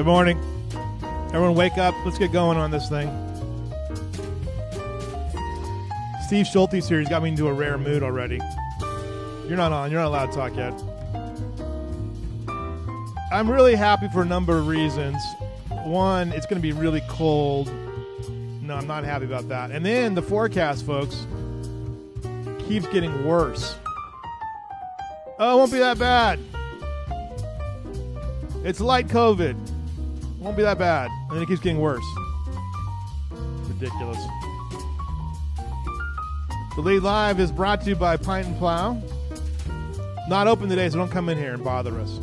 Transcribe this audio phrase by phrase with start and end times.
[0.00, 0.40] Good morning.
[1.26, 1.94] Everyone, wake up.
[2.06, 3.10] Let's get going on this thing.
[6.24, 7.00] Steve Schulte's here.
[7.00, 8.40] He's got me into a rare mood already.
[9.46, 9.90] You're not on.
[9.90, 10.72] You're not allowed to talk yet.
[13.30, 15.22] I'm really happy for a number of reasons.
[15.68, 17.70] One, it's going to be really cold.
[18.62, 19.70] No, I'm not happy about that.
[19.70, 21.26] And then the forecast, folks,
[22.66, 23.76] keeps getting worse.
[25.38, 26.40] Oh, it won't be that bad.
[28.64, 29.69] It's light COVID.
[30.40, 31.10] Won't be that bad.
[31.28, 32.04] And then it keeps getting worse.
[33.68, 34.18] Ridiculous.
[36.76, 39.02] The lead live is brought to you by Pint and Plow.
[40.28, 42.18] Not open today, so don't come in here and bother us.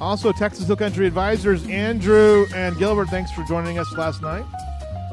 [0.00, 4.44] Also, Texas Hill Country Advisors, Andrew and Gilbert, thanks for joining us last night.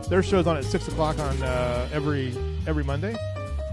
[0.09, 3.16] Their show's on at 6 o'clock on uh, every every Monday.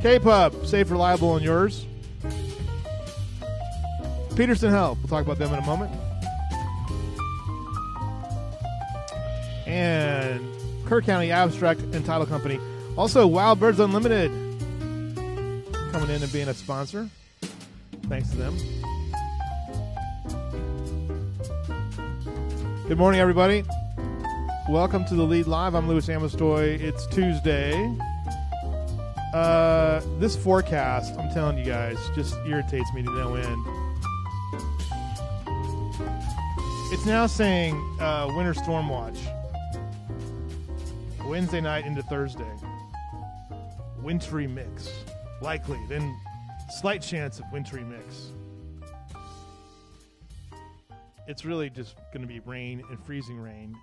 [0.02, 1.86] K-Pub, safe, reliable, and yours.
[4.36, 4.98] Peterson Health.
[4.98, 5.90] We'll talk about them in a moment.
[9.66, 10.46] And
[10.84, 12.60] Kerr County Abstract and Title Company.
[12.98, 14.30] Also, Wild Birds Unlimited
[15.90, 17.08] coming in and being a sponsor.
[18.08, 18.56] Thanks to them.
[22.86, 23.64] Good morning, everybody.
[24.68, 25.74] Welcome to the Lead Live.
[25.74, 26.78] I'm Louis Amestoy.
[26.78, 27.72] It's Tuesday.
[29.32, 33.85] Uh, this forecast, I'm telling you guys, just irritates me to no end.
[36.92, 39.18] It's now saying uh, winter storm watch.
[41.24, 42.46] Wednesday night into Thursday.
[44.00, 44.88] Wintry mix.
[45.42, 45.80] Likely.
[45.88, 46.16] Then
[46.70, 48.30] slight chance of wintry mix.
[51.26, 53.74] It's really just going to be rain and freezing rain.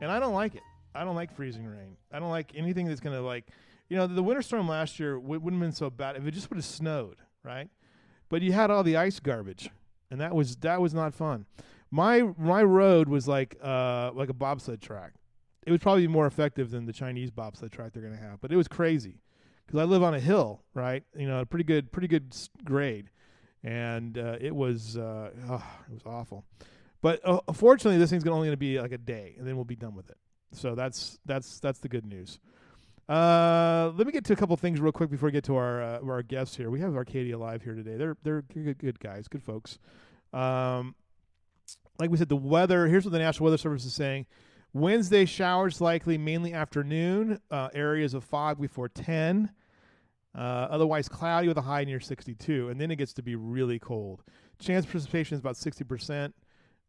[0.00, 0.62] And I don't like it.
[0.94, 1.98] I don't like freezing rain.
[2.10, 3.44] I don't like anything that's going to like,
[3.90, 6.48] you know, the winter storm last year wouldn't have been so bad if it just
[6.48, 7.68] would have snowed, right?
[8.30, 9.68] But you had all the ice garbage,
[10.10, 11.44] and that was that was not fun.
[11.92, 15.12] My my road was like uh like a bobsled track.
[15.64, 18.50] It was probably more effective than the Chinese bobsled track they're going to have, but
[18.50, 19.20] it was crazy
[19.64, 21.04] because I live on a hill, right?
[21.16, 23.10] You know, a pretty good pretty good grade,
[23.62, 26.44] and uh, it was uh, oh, it was awful.
[27.02, 29.64] But uh, fortunately, this thing's only going to be like a day, and then we'll
[29.64, 30.16] be done with it.
[30.52, 32.38] So that's that's that's the good news.
[33.08, 35.82] Uh, let me get to a couple things real quick before we get to our
[35.82, 36.70] uh, our guests here.
[36.70, 37.96] We have Arcadia Live here today.
[37.96, 39.78] They're they're good, good guys, good folks.
[40.32, 40.94] Um,
[42.02, 42.88] like we said, the weather.
[42.88, 44.26] Here's what the National Weather Service is saying:
[44.72, 47.40] Wednesday showers likely, mainly afternoon.
[47.48, 49.50] Uh, areas of fog before ten.
[50.34, 53.78] Uh, otherwise cloudy with a high near 62, and then it gets to be really
[53.78, 54.22] cold.
[54.58, 56.34] Chance precipitation is about 60 percent.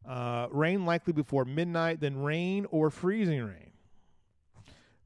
[0.08, 3.72] Uh, rain likely before midnight, then rain or freezing rain.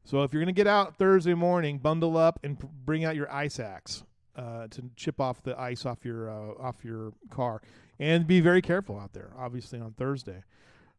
[0.06, 3.30] So if you're going to get out Thursday morning, bundle up and bring out your
[3.30, 4.06] ice axe
[4.38, 7.62] uh, to chip off the ice off your uh, off your car,
[8.00, 9.32] and be very careful out there.
[9.38, 10.44] Obviously on Thursday,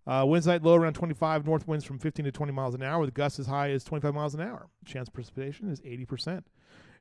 [0.07, 3.01] uh, winds night low around 25, north winds from 15 to 20 miles an hour,
[3.01, 4.69] with gusts as high as 25 miles an hour.
[4.85, 6.47] Chance precipitation is 80 percent,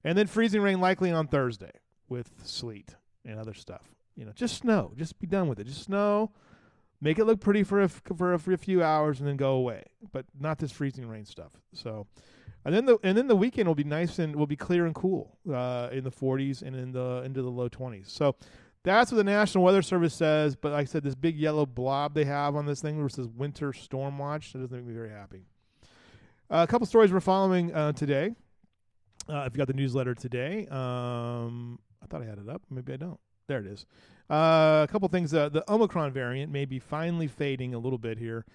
[0.03, 1.71] and then freezing rain likely on Thursday
[2.09, 3.89] with sleet and other stuff.
[4.15, 4.93] You know, just snow.
[4.97, 5.65] Just be done with it.
[5.65, 6.31] Just snow
[7.01, 9.51] make it look pretty for a, for a, for a few hours and then go
[9.51, 11.51] away, but not this freezing rain stuff.
[11.73, 12.07] So,
[12.65, 14.93] and then the and then the weekend will be nice and will be clear and
[14.93, 18.09] cool uh, in the 40s and in the into the low 20s.
[18.09, 18.35] So.
[18.87, 22.13] That's what the National Weather Service says, but like I said, this big yellow blob
[22.13, 25.09] they have on this thing, which says Winter Storm Watch, that doesn't make me very
[25.09, 25.43] happy.
[26.49, 28.33] Uh, a couple stories we're following uh, today.
[29.27, 32.61] Uh, if you got the newsletter today, um, I thought I had it up.
[32.69, 33.19] Maybe I don't.
[33.47, 33.85] There it is.
[34.29, 35.33] Uh, a couple things.
[35.33, 38.45] Uh, the Omicron variant may be finally fading a little bit here.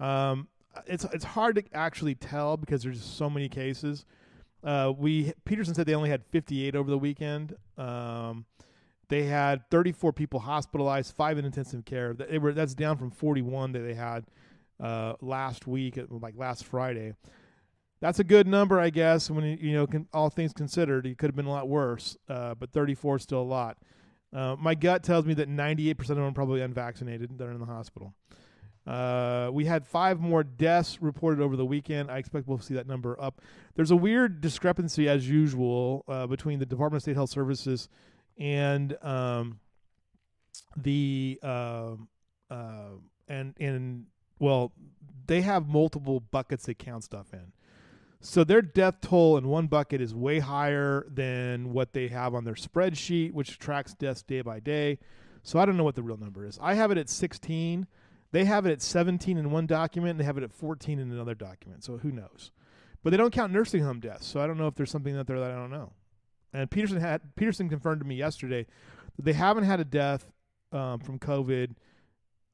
[0.00, 0.48] Um,
[0.88, 4.04] it's it's hard to actually tell because there's so many cases.
[4.64, 7.54] Uh, we Peterson said they only had 58 over the weekend.
[7.78, 8.46] Um,
[9.08, 12.14] they had 34 people hospitalized, five in intensive care.
[12.14, 14.24] They were that's down from 41 that they had
[14.80, 17.14] uh, last week, like last Friday.
[18.00, 19.30] That's a good number, I guess.
[19.30, 22.54] When you know, can, all things considered, it could have been a lot worse, uh,
[22.54, 23.78] but 34 is still a lot.
[24.34, 27.60] Uh, my gut tells me that 98% of them are probably unvaccinated that are in
[27.60, 28.12] the hospital.
[28.86, 32.10] Uh, we had five more deaths reported over the weekend.
[32.10, 33.40] I expect we'll see that number up.
[33.74, 37.88] There's a weird discrepancy, as usual, uh, between the Department of State Health Services
[38.38, 39.60] and um,
[40.76, 41.92] the uh,
[42.50, 42.90] uh,
[43.28, 44.06] and and
[44.38, 44.72] well,
[45.26, 47.52] they have multiple buckets they count stuff in.
[48.20, 52.44] So their death toll in one bucket is way higher than what they have on
[52.44, 54.98] their spreadsheet, which tracks deaths day by day.
[55.42, 56.58] So I don't know what the real number is.
[56.60, 57.86] I have it at 16.
[58.32, 61.12] They have it at 17 in one document, and they have it at 14 in
[61.12, 61.84] another document.
[61.84, 62.50] So who knows?
[63.04, 64.26] But they don't count nursing home deaths.
[64.26, 65.92] So I don't know if there's something out there that I don't know.
[66.52, 68.66] And Peterson had Peterson confirmed to me yesterday
[69.16, 70.30] that they haven't had a death
[70.72, 71.74] um, from COVID,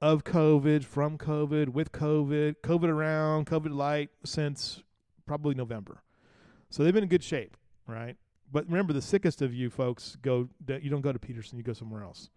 [0.01, 4.83] of COVID, from COVID, with COVID, COVID around, COVID light since
[5.27, 6.03] probably November.
[6.71, 7.57] So they've been in good shape,
[7.87, 8.17] right?
[8.51, 11.73] But remember, the sickest of you folks go you don't go to Peterson, you go
[11.73, 12.31] somewhere else.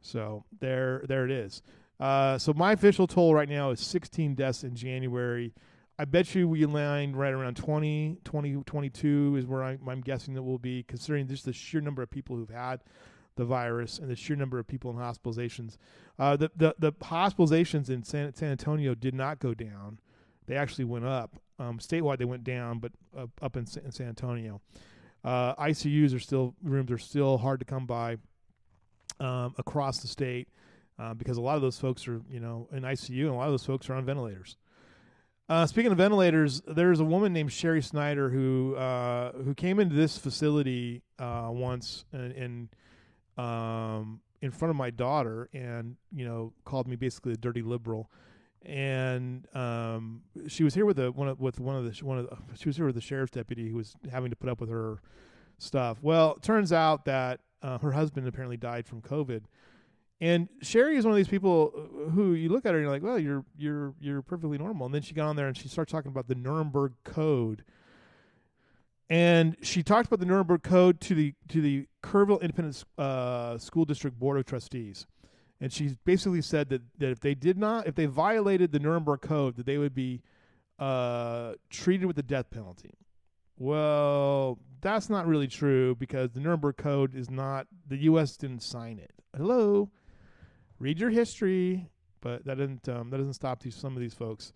[0.00, 1.62] So there, there it is.
[2.00, 5.54] Uh, so my official toll right now is 16 deaths in January.
[5.98, 10.34] I bet you we land right around 20, 20, 22 is where I, I'm guessing
[10.34, 12.80] that we'll be, considering just the sheer number of people who've had
[13.36, 15.76] the virus and the sheer number of people in hospitalizations.
[16.18, 20.00] Uh, the, the, the hospitalizations in San, San Antonio did not go down;
[20.46, 21.36] they actually went up.
[21.58, 24.60] Um, statewide, they went down, but up, up in, in San Antonio,
[25.22, 28.16] uh, ICUs are still rooms are still hard to come by
[29.20, 30.48] um, across the state
[30.98, 33.46] uh, because a lot of those folks are you know in ICU and a lot
[33.46, 34.56] of those folks are on ventilators.
[35.46, 39.94] Uh, speaking of ventilators, there's a woman named Sherry Snyder who uh, who came into
[39.94, 42.68] this facility uh, once and, and
[43.36, 48.10] um, in front of my daughter, and you know called me basically a dirty liberal.
[48.64, 52.26] And um, she was here with a one of, with one of the one of
[52.26, 54.70] the, she was here with the sheriff's deputy who was having to put up with
[54.70, 55.02] her
[55.58, 55.98] stuff.
[56.00, 59.42] Well, it turns out that uh, her husband apparently died from COVID,
[60.20, 61.72] and Sherry is one of these people
[62.12, 64.86] who you look at her and you're like, well, you're you're you're perfectly normal.
[64.86, 67.64] And then she got on there and she starts talking about the Nuremberg Code.
[69.10, 73.84] And she talked about the Nuremberg Code to the to the Kerrville Independent uh, School
[73.84, 75.06] District Board of Trustees,
[75.60, 79.20] and she basically said that, that if they did not, if they violated the Nuremberg
[79.20, 80.22] Code, that they would be
[80.78, 82.94] uh, treated with the death penalty.
[83.58, 88.36] Well, that's not really true because the Nuremberg Code is not the U.S.
[88.36, 89.12] didn't sign it.
[89.36, 89.90] Hello,
[90.78, 91.88] read your history,
[92.20, 94.52] but that didn't um, that doesn't stop these some of these folks.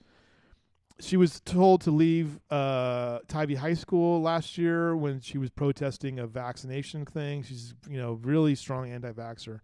[1.01, 6.19] She was told to leave uh, Tivy High School last year when she was protesting
[6.19, 7.43] a vaccination thing.
[7.43, 9.61] She's you know really strong anti-vaxxer.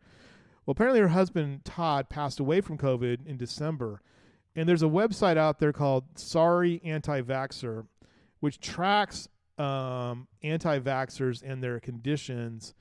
[0.67, 4.01] Well, apparently her husband Todd passed away from COVID in December,
[4.55, 7.87] and there's a website out there called Sorry Anti-Vaxxer,
[8.41, 9.29] which tracks
[9.59, 12.75] um, anti-vaxxers and their conditions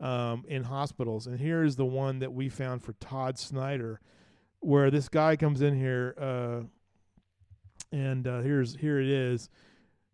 [0.00, 1.26] um, in hospitals.
[1.26, 4.00] And here is the one that we found for Todd Snyder,
[4.60, 6.60] where this guy comes in here, uh,
[7.92, 9.48] and uh, here's here it is.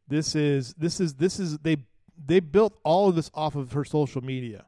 [0.08, 1.78] This is this is this is they
[2.24, 4.66] they built all of this off of her social media,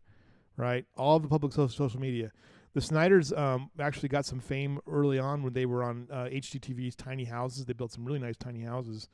[0.57, 0.85] right?
[0.97, 2.33] All of the public social media.
[2.73, 6.97] The Snyders um, actually got some fame early on when they were on uh, HGTV's
[6.97, 7.67] Tiny Houses.
[7.67, 9.09] They built some really nice tiny houses.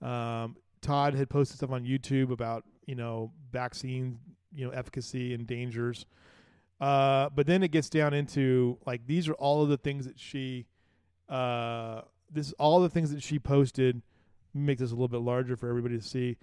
[0.00, 4.18] Um, Todd had posted stuff on YouTube about you know vaccine
[4.54, 6.06] you know efficacy and dangers.
[6.80, 10.18] Uh, but then it gets down into like these are all of the things that
[10.18, 10.66] she,
[11.28, 12.00] uh,
[12.30, 14.02] this all the things that she posted.
[14.54, 16.36] Make this a little bit larger for everybody to see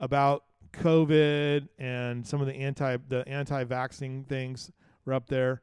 [0.00, 4.70] about COVID and some of the anti the anti-vaccine things
[5.04, 5.60] were up there.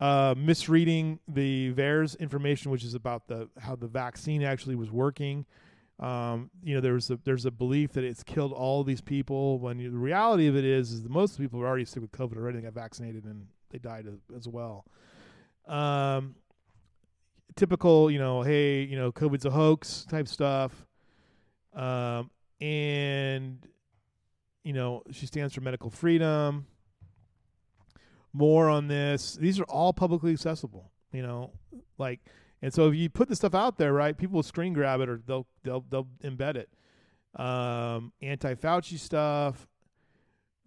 [0.00, 5.46] Uh, misreading the VAERS information, which is about the how the vaccine actually was working.
[6.00, 9.58] Um, you know, there's a there's a belief that it's killed all these people.
[9.58, 12.12] When you, the reality of it is, is that most people are already sick with
[12.12, 12.58] COVID already.
[12.58, 14.06] They got vaccinated and they died
[14.36, 14.84] as, well.
[15.66, 16.34] Um,
[17.56, 20.86] typical, you know, hey, you know, COVID's a hoax type stuff.
[21.74, 23.66] Um, and
[24.64, 26.66] you know, she stands for medical freedom.
[28.32, 29.34] More on this.
[29.34, 30.90] These are all publicly accessible.
[31.12, 31.52] You know,
[31.98, 32.20] like
[32.62, 35.08] and so if you put the stuff out there, right, people will screen grab it
[35.08, 36.70] or they'll they'll they'll embed it.
[37.34, 39.66] Um, anti Fauci stuff.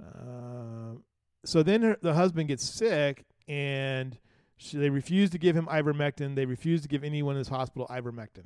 [0.01, 0.99] Uh,
[1.45, 4.17] so then her, the husband gets sick and
[4.57, 6.35] she, they refuse to give him ivermectin.
[6.35, 8.45] They refuse to give anyone in this hospital ivermectin.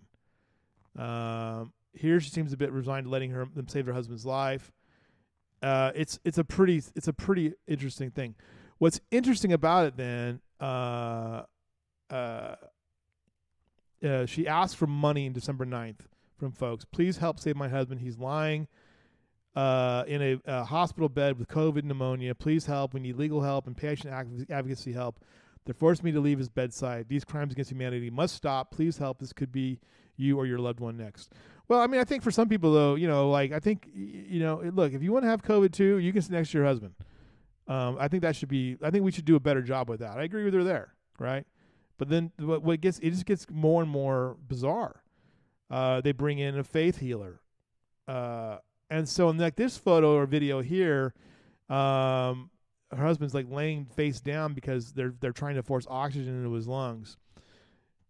[0.97, 4.71] Um, here she seems a bit resigned to letting her them save her husband's life.
[5.61, 8.35] Uh, it's it's a pretty it's a pretty interesting thing.
[8.77, 11.43] What's interesting about it then, uh,
[12.09, 12.55] uh,
[14.03, 16.01] uh, she asked for money in December 9th
[16.37, 16.85] from folks.
[16.85, 18.01] Please help save my husband.
[18.01, 18.67] He's lying
[19.55, 22.33] uh, in a, a, hospital bed with COVID pneumonia.
[22.35, 22.93] Please help.
[22.93, 24.13] We need legal help and patient
[24.49, 25.19] advocacy help.
[25.65, 27.07] They're forcing me to leave his bedside.
[27.09, 28.71] These crimes against humanity must stop.
[28.71, 29.19] Please help.
[29.19, 29.79] This could be
[30.15, 31.33] you or your loved one next.
[31.67, 34.39] Well, I mean, I think for some people, though, you know, like, I think, you
[34.39, 36.65] know, look, if you want to have COVID too, you can sit next to your
[36.65, 36.95] husband.
[37.67, 39.99] Um, I think that should be, I think we should do a better job with
[39.99, 40.17] that.
[40.17, 41.45] I agree with her there, right?
[41.99, 45.03] But then what, what gets it just gets more and more bizarre.
[45.69, 47.41] Uh, they bring in a faith healer,
[48.07, 48.57] uh,
[48.89, 51.13] and so in like this photo or video here,
[51.69, 52.49] um,
[52.89, 56.67] her husband's like laying face down because they're they're trying to force oxygen into his
[56.67, 57.17] lungs.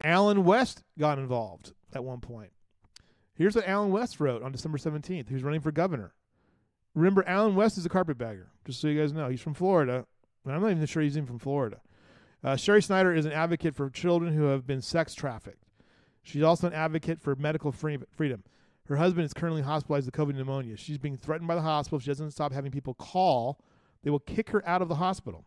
[0.01, 2.51] Allen West got involved at one point.
[3.33, 5.27] Here's what Allen West wrote on December 17th.
[5.27, 6.13] He was running for governor.
[6.93, 9.29] Remember, Allen West is a carpetbagger, just so you guys know.
[9.29, 10.05] He's from Florida,
[10.45, 11.81] and I'm not even sure he's even from Florida.
[12.43, 15.63] Uh, Sherry Snyder is an advocate for children who have been sex trafficked.
[16.23, 18.43] She's also an advocate for medical free- freedom.
[18.85, 20.77] Her husband is currently hospitalized with COVID pneumonia.
[20.77, 21.97] She's being threatened by the hospital.
[21.97, 23.59] If she doesn't stop having people call,
[24.03, 25.45] they will kick her out of the hospital.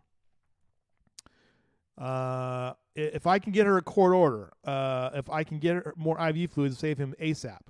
[1.99, 5.95] Uh, if I can get her a court order, uh, if I can get her
[5.97, 7.61] more IV fluids, to save him ASAP.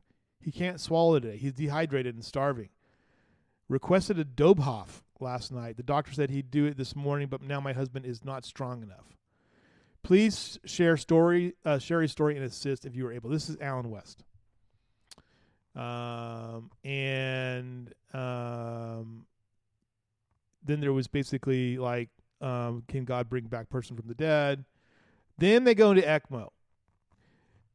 [0.40, 1.36] He can't swallow today.
[1.36, 2.70] He's dehydrated and starving.
[3.68, 5.76] Requested a Dobhoff last night.
[5.76, 8.82] The doctor said he'd do it this morning, but now my husband is not strong
[8.82, 9.16] enough.
[10.02, 13.30] Please share story, uh, Sherry's story and assist if you are able.
[13.30, 14.24] This is Allen West.
[15.74, 19.26] Um, and um,
[20.64, 22.10] then there was basically like,
[22.40, 24.64] um, can God bring back person from the dead?
[25.38, 26.48] Then they go into ECMO.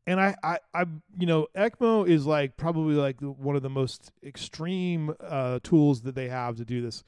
[0.06, 0.86] And I, I, I,
[1.18, 6.16] you know, ECMO is like probably like one of the most extreme uh, tools that
[6.16, 7.04] they have to do this.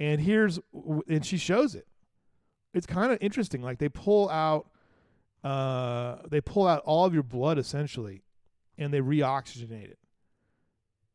[0.00, 0.58] And here's,
[1.08, 1.86] and she shows it.
[2.74, 3.62] It's kind of interesting.
[3.62, 4.68] Like they pull out,
[5.42, 8.22] uh, they pull out all of your blood essentially,
[8.76, 9.98] and they reoxygenate it.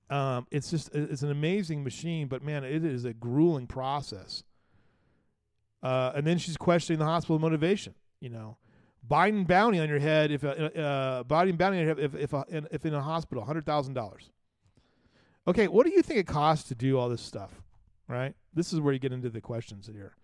[0.10, 4.44] Um, it's just it's an amazing machine, but man, it is a grueling process.
[5.82, 7.96] Uh, and then she's questioning the hospital motivation.
[8.20, 8.58] You know,
[9.10, 12.34] Biden bounty on your head if uh, uh, Biden bounty on your head if if,
[12.34, 14.30] uh, in, if in a hospital, hundred thousand dollars.
[15.48, 17.62] Okay, what do you think it costs to do all this stuff?
[18.08, 20.16] Right, this is where you get into the questions here.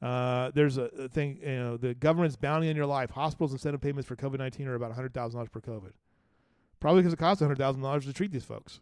[0.00, 3.10] Uh, there's a, thing, you know, the government's bounty on your life.
[3.10, 5.92] Hospitals incentive payments for COVID nineteen are about hundred thousand dollars per COVID.
[6.80, 8.80] Probably because it costs hundred thousand dollars to treat these folks.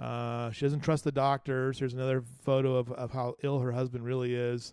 [0.00, 1.78] Uh, she doesn't trust the doctors.
[1.78, 4.72] Here's another photo of, of how ill her husband really is.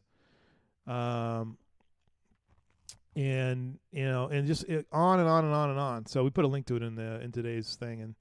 [0.88, 1.58] Um,
[3.16, 6.06] and you know, and just it, on and on and on and on.
[6.06, 8.16] So we put a link to it in the in today's thing, and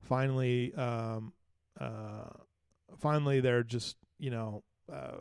[0.00, 1.32] finally, um,
[1.80, 2.30] uh,
[2.98, 5.18] finally, they're just you know, uh,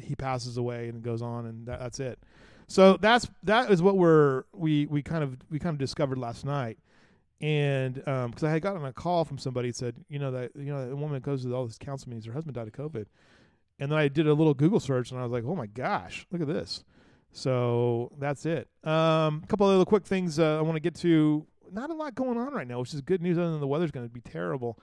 [0.00, 2.18] he passes away and it goes on, and that, that's it.
[2.68, 6.44] So that's that is what we're we we kind of we kind of discovered last
[6.44, 6.78] night
[7.40, 10.72] and because um, I had gotten a call from somebody said, you know that you
[10.72, 13.06] know a woman goes to all these council meetings, her husband died of COVID,
[13.78, 16.26] and then I did a little Google search and I was like, oh my gosh,
[16.32, 16.82] look at this.
[17.32, 18.68] So that's it.
[18.84, 21.46] Um, a couple of other quick things uh, I want to get to.
[21.70, 23.36] Not a lot going on right now, which is good news.
[23.36, 24.78] Other than the weather's going to be terrible.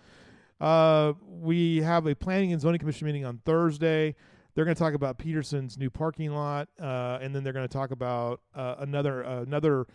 [0.60, 4.16] Uh, we have a planning and zoning commission meeting on Thursday.
[4.56, 7.74] They're going to talk about Peterson's new parking lot, uh, and then they're going to
[7.74, 9.88] talk about uh, another another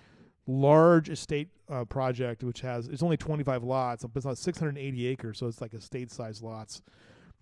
[0.49, 5.39] large estate uh, project, which has it's only 25 lots, but it's not 680 acres,
[5.39, 6.83] so it's like estate size lots.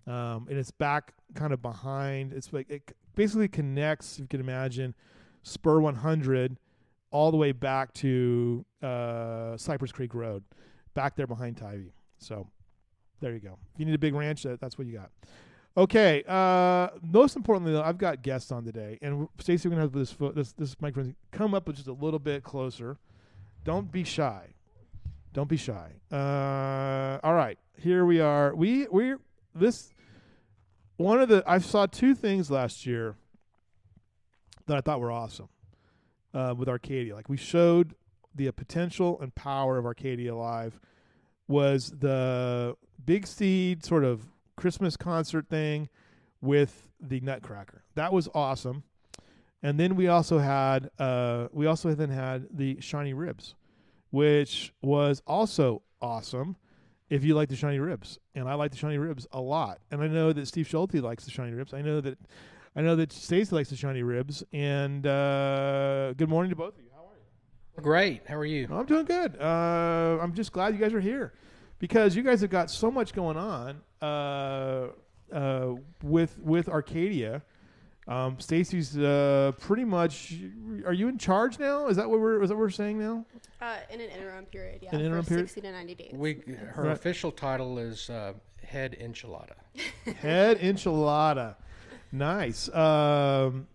[0.07, 2.33] Um, and it's back kind of behind.
[2.33, 4.95] It's like it basically connects, if you can imagine,
[5.43, 6.59] Spur 100
[7.11, 10.45] all the way back to uh, Cypress Creek Road,
[10.95, 11.93] back there behind Tivy.
[12.19, 12.49] So
[13.21, 13.59] there you go.
[13.75, 15.11] If you need a big ranch, that, that's what you got.
[15.77, 16.25] Okay.
[16.27, 20.13] Uh, most importantly, though, I've got guests on today, and Stacie, we're gonna have this
[20.13, 22.99] fo- this this microphone come up just a little bit closer.
[23.65, 24.55] Don't be shy.
[25.33, 25.93] Don't be shy.
[26.11, 28.55] Uh, all right, here we are.
[28.55, 29.17] We we
[29.55, 29.93] this
[30.97, 33.17] one of the I saw two things last year
[34.67, 35.49] that I thought were awesome
[36.33, 37.15] uh, with Arcadia.
[37.15, 37.95] Like we showed
[38.35, 40.79] the potential and power of Arcadia Live
[41.49, 44.27] was the big seed sort of
[44.57, 45.89] Christmas concert thing
[46.41, 47.83] with the Nutcracker.
[47.95, 48.83] That was awesome.
[49.63, 53.55] And then we also had uh, we also then had the shiny ribs,
[54.11, 56.57] which was also awesome.
[57.09, 60.03] If you like the shiny ribs, and I like the shiny ribs a lot, and
[60.03, 61.73] I know that Steve Schulte likes the shiny ribs.
[61.73, 62.19] I know that
[62.77, 64.45] I know that Stacie likes the shiny ribs.
[64.53, 66.86] And uh, good morning to both of you.
[67.77, 67.83] How are you?
[67.83, 68.23] Great.
[68.27, 68.69] How are you?
[68.73, 69.41] I'm doing good.
[69.41, 71.33] Uh, I'm just glad you guys are here
[71.79, 74.89] because you guys have got so much going on uh,
[75.33, 77.43] uh, with with Arcadia.
[78.09, 80.35] Um, Stacie's uh, pretty much.
[80.87, 81.89] Are you in charge now?
[81.89, 83.25] Is that what we're is that what we're saying now?
[83.61, 85.47] Uh, in an interim period, yeah, An interim for period?
[85.49, 86.13] sixty to ninety days.
[86.15, 86.43] We
[86.75, 86.93] her Right.
[86.93, 89.55] official title is uh, head enchilada.
[90.21, 91.57] Head enchilada,
[92.13, 92.69] nice.
[92.75, 93.67] Um,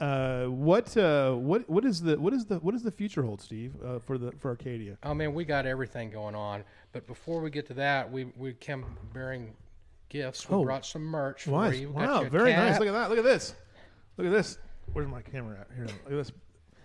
[0.00, 3.40] uh, what uh, what what is the what is the what is the future hold,
[3.40, 4.96] Steve, uh, for the for Arcadia?
[5.02, 8.54] I mean, we got everything going on, but before we get to that, we we
[8.54, 8.84] came
[9.14, 9.54] bearing
[10.08, 10.48] gifts.
[10.48, 10.64] We Oh.
[10.64, 11.78] brought some merch for Nice.
[11.78, 11.90] you.
[11.90, 12.78] Wow, very nice.
[12.78, 13.10] Look at that.
[13.10, 13.54] Look at this.
[14.16, 14.58] Look at this.
[14.92, 15.68] Where's my camera at?
[15.74, 15.86] Here.
[15.86, 16.32] Look at this.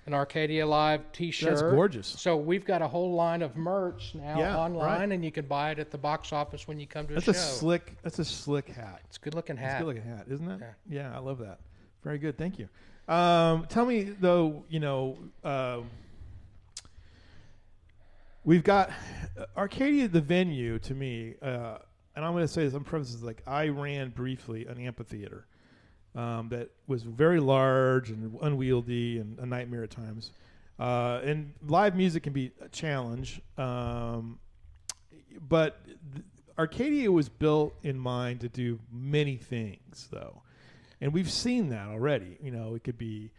[0.06, 1.50] an Arcadia Live T-shirt.
[1.50, 2.08] That's gorgeous.
[2.08, 5.12] So we've got a whole line of merch now Yeah, online, right.
[5.12, 7.32] and you can buy it at the box office when you come to That's a
[7.32, 7.98] a slick.
[8.04, 9.02] That's a slick hat.
[9.10, 9.66] it's a good looking hat.
[9.72, 10.62] It's a good looking hat, isn't it?
[10.62, 11.10] Yeah.
[11.10, 11.60] Yeah, I love that.
[12.06, 12.38] Very good.
[12.38, 12.70] Thank you.
[13.08, 15.90] Um, tell me though, you know, um
[18.48, 18.90] we've got
[19.38, 20.80] uh, Arcadia, the venue.
[20.80, 21.78] To me, uh,
[22.16, 25.46] and I'm going to say this on premises like I ran briefly an amphitheater
[26.16, 30.32] um, that was very large and unwieldy and a nightmare at times.
[30.80, 34.40] Uh, and live music can be a challenge, um,
[35.50, 35.82] but
[36.58, 40.42] Arcadia was built in mind to do many things, though,
[41.02, 42.38] and we've seen that already.
[42.42, 43.32] You know, it could be.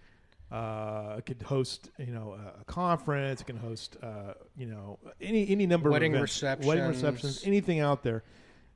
[0.51, 3.43] Uh, it could host, you know, a, conference.
[3.43, 6.95] It can host, uh, you know, any any number Wedding of events, wedding receptions.
[6.95, 8.25] receptions, anything out there.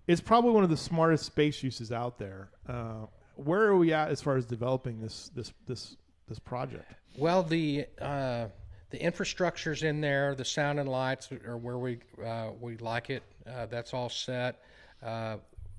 [0.06, 2.50] It's probably one of the smartest space uses out there.
[2.68, 5.96] Uh, where are we at as far as developing this this this
[6.28, 6.92] this project?
[7.16, 8.46] Well, the uh,
[8.90, 10.34] the infrastructure's in there.
[10.34, 13.22] The sound and lights are where we uh, we like it.
[13.46, 14.60] Uh, that's all set.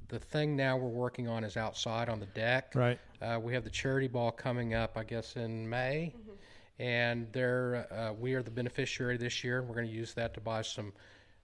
[0.09, 2.73] The thing now we're working on is outside on the deck.
[2.75, 2.99] Right.
[3.21, 6.13] Uh, we have the charity ball coming up, I guess, in May,
[6.79, 9.61] and there uh, we are the beneficiary this year.
[9.61, 10.93] We're going to use that to buy some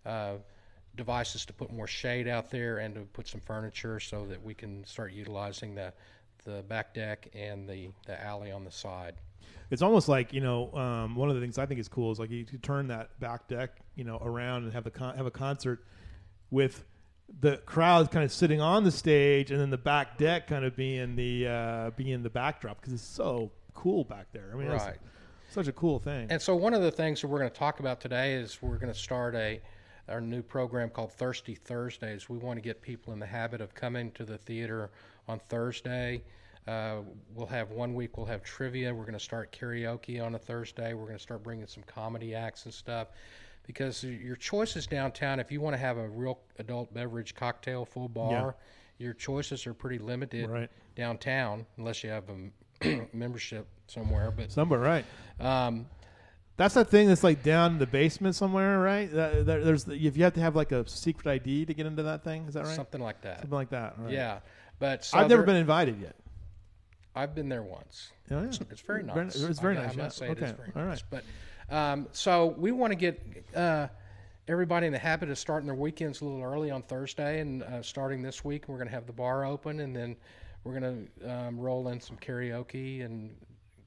[0.06, 0.34] uh,
[0.96, 4.54] devices to put more shade out there and to put some furniture so that we
[4.54, 5.94] can start utilizing the
[6.46, 9.16] the back deck and the the alley on the side.
[9.72, 12.20] It's almost like you know um, one of the things I think is cool is
[12.20, 15.25] like you could turn that back deck you know around and have the con- have
[15.25, 15.84] a concert
[16.51, 16.86] with
[17.41, 20.75] the crowd kind of sitting on the stage and then the back deck kind of
[20.75, 24.50] being the uh, being the backdrop because it's so cool back there.
[24.53, 24.98] I mean, Right.
[25.45, 26.27] it's such a cool thing.
[26.29, 28.77] And so one of the things that we're going to talk about today is we're
[28.77, 29.62] going to start a
[30.09, 32.27] our new program called Thirsty Thursdays.
[32.27, 34.89] We want to get people in the habit of coming to the theater
[35.27, 36.24] on Thursday.
[36.67, 36.98] Uh,
[37.36, 38.93] we'll have one week we'll have trivia.
[38.93, 40.93] We're going to start karaoke on a Thursday.
[40.93, 43.07] We're going to start bringing some comedy acts and stuff.
[43.70, 48.10] Because your choices downtown, if you want to have a real adult beverage cocktail full
[48.10, 48.56] bar,
[48.98, 50.72] your choices are pretty limited Right.
[50.96, 52.24] downtown unless you have
[52.82, 54.32] a membership somewhere.
[54.32, 55.06] But Somewhere, right?
[55.40, 55.86] um,
[56.58, 59.14] That's that thing that's like down in the basement somewhere, right?
[59.14, 61.86] That, that, there's the, if you have to have like a secret ID to get
[61.86, 62.48] into that thing.
[62.48, 62.75] Is that right?
[62.75, 63.42] something like that.
[63.42, 64.00] Something like that.
[64.00, 64.12] right.
[64.12, 64.40] Yeah,
[64.79, 66.16] but so I've never been invited yet.
[67.16, 68.10] I've been there once.
[68.32, 68.48] Oh, yeah.
[68.48, 69.36] It's, it's very nice.
[69.36, 70.27] it's very I, nice, I must yeah.
[70.27, 71.03] say it is Okay, very all nice.
[71.03, 71.03] right.
[71.12, 71.24] But
[71.72, 73.22] um, so we want to get
[73.55, 73.88] uh,
[74.48, 77.82] everybody in the habit of starting their weekends a little early on Thursday, and uh,
[77.82, 80.16] starting this week, we're going to have the bar open, and then
[80.64, 83.36] we're going to um, roll in some karaoke and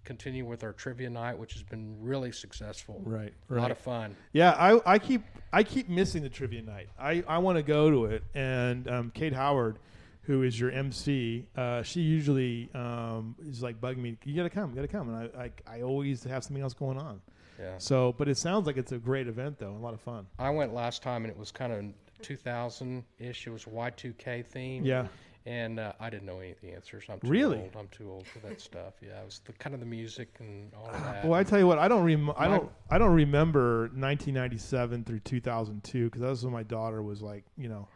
[0.05, 3.01] continue with our trivia night, which has been really successful.
[3.05, 3.59] Right, right.
[3.59, 4.17] A lot of fun.
[4.33, 6.89] Yeah, I, I keep I keep missing the trivia night.
[6.99, 9.79] I, I want to go to it, and um, Kate Howard,
[10.23, 14.17] who is your MC, uh, she usually um, is like bugging me.
[14.25, 16.99] You gotta come, you gotta come, and I, I I always have something else going
[16.99, 17.21] on.
[17.59, 17.79] Yeah.
[17.79, 20.27] So, but it sounds like it's a great event though, and a lot of fun.
[20.39, 21.85] I went last time, and it was kind of
[22.23, 23.47] 2000 ish.
[23.47, 24.85] It was Y2K theme.
[24.85, 25.07] Yeah,
[25.47, 27.05] And uh, I didn't know any of the answers.
[27.09, 27.59] I'm too Really?
[27.59, 27.77] old.
[27.79, 28.95] I'm too old for that stuff.
[29.01, 31.25] Yeah, it was the kind of the music and all of that.
[31.25, 35.21] Well, I tell you what, I don't rem- I don't I don't remember 1997 through
[35.21, 37.89] 2002 because that was when my daughter was like, you know,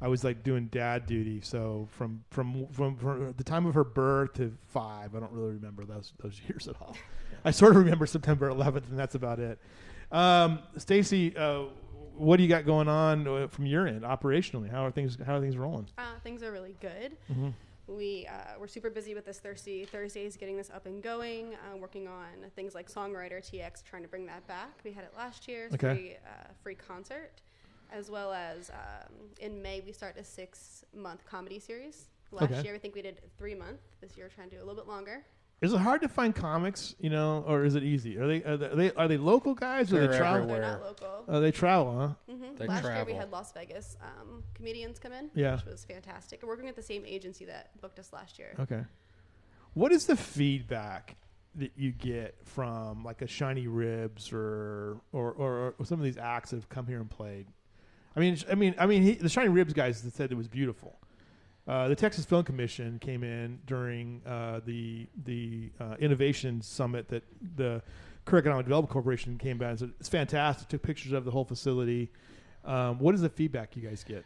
[0.00, 1.40] I was like doing dad duty.
[1.40, 5.52] So from from from, from the time of her birth to five, I don't really
[5.54, 6.96] remember those those years at all.
[7.44, 9.58] I sort of remember September 11th, and that's about it.
[10.10, 11.64] Um, Stacie, uh,
[12.16, 14.70] what do you got going on uh, from your end operationally?
[14.70, 15.88] How are things How are things rolling?
[15.98, 17.16] Uh, things are really good.
[17.32, 17.52] Mhm.
[17.86, 21.54] We uh, we're super busy with this Thirsty Thursdays, getting this up and going.
[21.54, 24.70] Uh, working on things like Songwriter TX, trying to bring that back.
[24.84, 25.94] We had it last year, Okay.
[25.94, 27.42] free uh, free concert,
[27.92, 32.06] as well as um, in May we start a six month comedy series.
[32.30, 32.62] Last Okay.
[32.62, 33.80] year I think we did three month.
[34.00, 35.22] This year we're trying to do a little bit longer.
[35.64, 38.18] Is it hard to find comics, you know, or is it easy?
[38.18, 40.42] Are they are they are they, local guys or They're they travel?
[40.42, 40.60] everywhere.
[40.60, 41.24] They're not local.
[41.26, 42.32] Oh, they travel, huh?
[42.34, 43.16] hmm They Last year we travel.
[43.18, 45.56] had Las Vegas um, comedians come in, Yeah.
[45.56, 46.42] which was fantastic.
[46.42, 48.54] We're working at the same agency that booked us last year.
[48.60, 48.82] Okay.
[49.72, 51.16] What is the feedback
[51.56, 56.18] that you get from like a Shiny Ribs or or, or, or some of these
[56.18, 57.46] acts that have come here and played?
[58.16, 60.98] I mean, I mean, I mean, he, the Shiny Ribs guys said it was beautiful.
[61.66, 67.22] Uh, the Texas Film Commission came in during uh, the the uh, innovation summit that
[67.56, 67.82] the
[68.26, 70.68] Kerr Economic Development Corporation came by and said it's fantastic.
[70.68, 72.10] Took pictures of the whole facility.
[72.64, 74.24] Um, what is the feedback you guys get?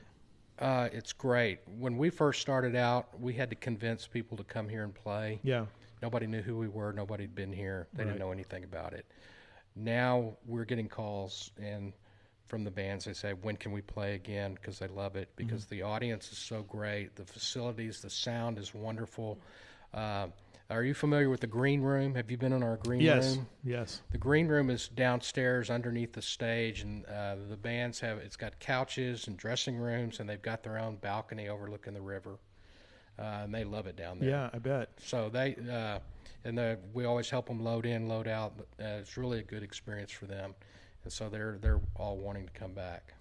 [0.59, 1.61] Uh, it's great.
[1.79, 5.39] When we first started out, we had to convince people to come here and play.
[5.45, 5.67] Yeah,
[6.03, 6.93] Nobody knew who we were.
[6.93, 7.89] Nobody had been here.
[7.93, 8.11] They Right.
[8.11, 9.05] didn't know anything about it.
[9.77, 11.93] Now we're getting calls and
[12.49, 13.05] from the bands.
[13.05, 15.29] They say, "When can we play again?" Because they love it.
[15.37, 15.75] Because Mm-hmm.
[15.75, 17.15] the audience is so great.
[17.17, 19.39] The facilities, the sound is wonderful.
[19.95, 20.29] Uh,
[20.71, 22.15] are you familiar with the green room?
[22.15, 23.47] Have you been in our green yes, room?
[23.65, 23.79] yes.
[23.79, 24.03] Yes.
[24.11, 28.59] The green room is downstairs underneath the stage, and uh, the bands have it's got
[28.59, 32.39] couches and dressing rooms, and they've got their own balcony overlooking the river,
[33.19, 34.29] uh, and they love it down there.
[34.29, 34.91] Yeah, I bet.
[34.99, 36.01] So they uh,
[36.45, 38.53] and the, we always help them load in, load out.
[38.59, 40.55] Uh, it's really a good experience for them,
[41.05, 43.15] and so they're they're all wanting to come back.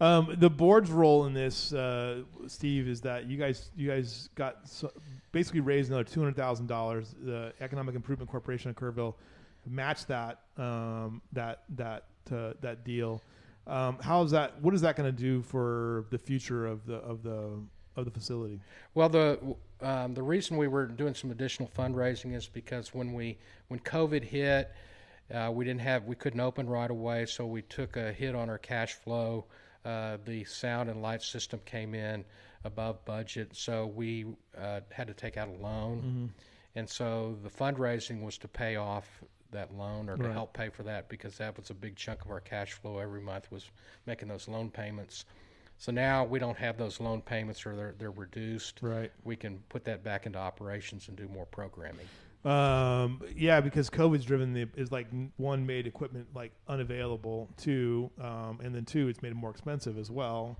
[0.00, 4.68] Um, the board's role in this, uh, Steve, is that you guys you guys got
[4.68, 4.90] so,
[5.30, 7.14] basically raised another two hundred thousand dollars.
[7.22, 9.14] The Economic Improvement Corporation of Kerrville
[9.66, 13.22] matched that um, that that uh, that deal.
[13.66, 14.60] Um, how is that?
[14.60, 17.60] What is that going to do for the future of the of the
[17.96, 18.58] of the facility?
[18.94, 19.38] Well, the
[19.80, 24.24] um, the reason we were doing some additional fundraising is because when we when COVID
[24.24, 24.72] hit,
[25.32, 28.48] uh, we didn't have we couldn't open right away, so we took a hit on
[28.50, 29.44] our cash flow.
[29.84, 32.24] Uh, the sound and light system came in
[32.64, 36.26] above budget, so we uh, had to take out a loan, Mm-hmm.
[36.76, 39.06] and so the fundraising was to pay off
[39.50, 40.32] that loan or to Right.
[40.32, 43.20] help pay for that because that was a big chunk of our cash flow every
[43.20, 43.68] month was
[44.06, 45.24] making those loan payments.
[45.78, 48.78] So now we don't have those loan payments or they're, they're reduced.
[48.80, 49.10] Right.
[49.24, 52.06] We can put that back into operations and do more programming.
[52.44, 57.48] Um, yeah, because COVID's driven the is like one made equipment like unavailable.
[57.56, 60.58] Two, um, and then two, it's made it more expensive as well.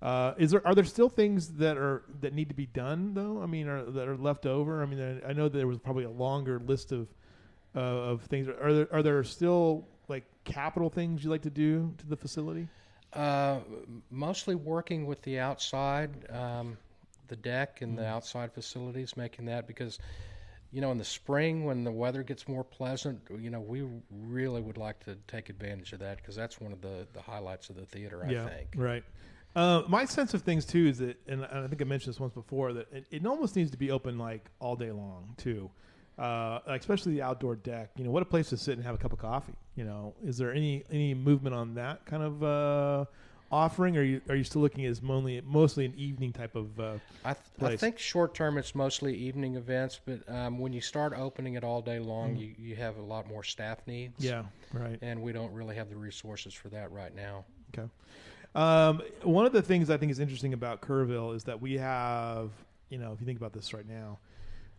[0.00, 3.42] Uh, is there are there still things that are that need to be done though?
[3.42, 4.82] I mean, are, that are left over?
[4.82, 7.08] I mean, I I know there was probably a longer list of
[7.76, 8.48] uh, of things.
[8.48, 12.68] Are there are there still like capital things you like to do to the facility?
[13.12, 13.60] Uh,
[14.10, 16.76] mostly working with the outside, um,
[17.28, 18.06] the deck and the Mm-hmm.
[18.06, 19.98] outside facilities, making that because,
[20.70, 24.60] you know, in the spring when the weather gets more pleasant, you know, we really
[24.60, 27.76] would like to take advantage of that because that's one of the, the highlights of
[27.76, 28.68] the theater, I think.
[28.76, 29.04] Right.
[29.56, 32.34] Uh, my sense of things too is that, and I think I mentioned this once
[32.34, 35.70] before, that it, it almost needs to be open like all day long too.
[36.18, 37.90] Uh, like especially the outdoor deck.
[37.96, 39.54] You know, what a place to sit and have a cup of coffee.
[39.76, 43.04] You know, is there any any movement on that kind of uh,
[43.50, 43.96] offering?
[43.96, 46.78] Or are you are you still looking as mostly mostly an evening type of?
[46.78, 46.92] Uh,
[47.24, 51.12] I, th- I think short term it's mostly evening events, but um, when you start
[51.16, 52.40] opening it all day long, Mm-hmm.
[52.40, 54.14] you, you have a lot more staff needs.
[54.24, 54.44] yeah.
[54.72, 54.98] Right.
[55.02, 57.44] And we don't really have the resources for that right now.
[57.76, 57.88] Okay.
[58.54, 62.50] Um, one of the things I think is interesting about Kerrville is that we have,
[62.88, 64.18] you know, if you think about this right now,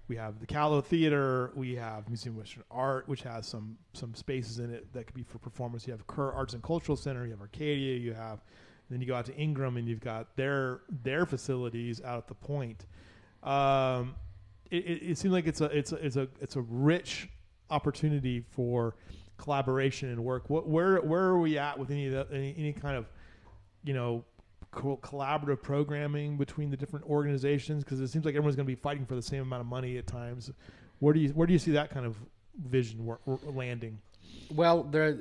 [0.10, 4.14] we have the Cailloux Theater, we have Museum of Western Art, which has some some
[4.16, 5.88] spaces in it that could be for performance.
[5.88, 8.40] You have Kerr Arts and Cultural Center, you have Arcadia, you have,
[8.90, 12.34] then you go out to Ingram and you've got their their facilities out at the
[12.34, 12.88] Point.
[13.44, 14.16] Um,
[14.72, 17.30] it, it, it seems like it's a it's a it's a it's a rich
[17.70, 18.96] opportunity for
[19.38, 20.50] collaboration and work.
[20.50, 23.06] What where where are we at with any of the, any, any kind of
[23.84, 24.26] you know
[24.72, 27.84] co- collaborative programming between the different organizations?
[27.84, 29.98] Because it seems like everyone's going to be fighting for the same amount of money
[29.98, 30.52] at times.
[31.00, 32.16] Where do you where do you see that kind of
[32.58, 34.00] vision wor- landing?
[34.54, 35.18] Well, there,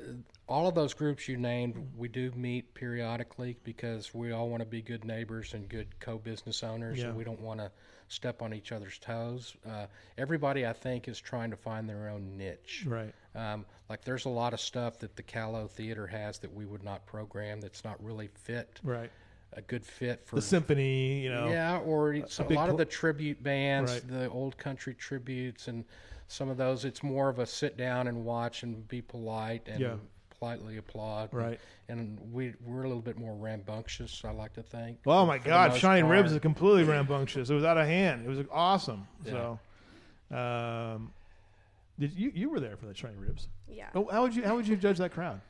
[0.47, 4.67] all of those groups you named, we do meet periodically because we all want to
[4.67, 7.07] be good neighbors and good co-business owners, Yeah.
[7.07, 7.71] and we don't want to
[8.07, 9.55] step on each other's toes.
[9.67, 9.85] Uh,
[10.17, 12.83] everybody, I think, is trying to find their own niche.
[12.87, 13.13] Right.
[13.35, 16.83] Um, like, there's a lot of stuff that the Cailloux Theater has that we would
[16.83, 17.61] not program.
[17.61, 19.11] That's not really fit Right.
[19.53, 21.49] A good fit for The symphony, you know.
[21.49, 24.07] yeah, or it's a, lot pl- of the tribute bands, Right.
[24.07, 25.83] the old country tributes, and
[26.27, 26.85] some of those.
[26.85, 29.95] It's more of a sit down and watch and be polite and Yeah.
[30.39, 31.29] politely applaud.
[31.33, 31.59] Right.
[31.87, 34.23] And we we're a little bit more rambunctious.
[34.23, 34.99] I like to think.
[35.07, 35.71] Oh my God!
[35.71, 36.35] most Shining Ribs part.
[36.37, 37.49] is completely rambunctious.
[37.49, 38.25] It was out of hand.
[38.25, 39.07] It was awesome.
[39.25, 39.55] Yeah.
[40.31, 41.11] So, um,
[41.97, 43.47] did you you were there for the Shining Ribs?
[43.67, 43.87] Yeah.
[43.95, 45.41] Oh, how would you how would you judge that crowd?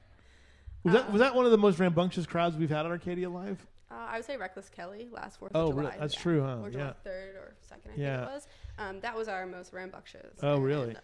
[0.84, 3.68] Was that was that one of the most rambunctious crowds we've had at Arcadia Live?
[3.91, 5.84] Uh, I would say Reckless Kelly last Fourth Oh, of July.
[5.84, 5.95] really?
[5.99, 6.21] That's yeah.
[6.21, 6.58] true, huh?
[6.62, 6.93] Or July Yeah.
[7.04, 8.17] third or second, I Yeah.
[8.17, 8.47] think it was.
[8.78, 10.38] Um, that was our most rambunctious.
[10.43, 10.95] Oh, and, really?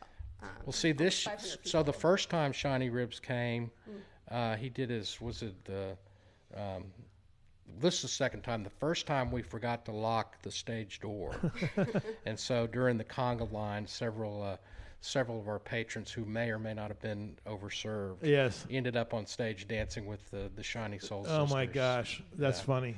[0.43, 1.27] Um, Well, see this.
[1.63, 4.01] So the first time Shiny Ribs came, Mm.
[4.29, 5.19] uh, he did his.
[5.19, 5.97] Was it the?
[6.53, 6.93] Um,
[7.79, 8.63] this is the second time.
[8.63, 11.33] The first time we forgot to lock the stage door,
[12.25, 14.57] and so during the conga line, several uh,
[15.05, 18.65] several of our patrons who may or may not have been overserved Yes.
[18.69, 21.25] ended up on stage dancing with the the Shiny Soul.
[21.29, 22.65] Oh my gosh, that's Yeah.
[22.65, 22.95] funny.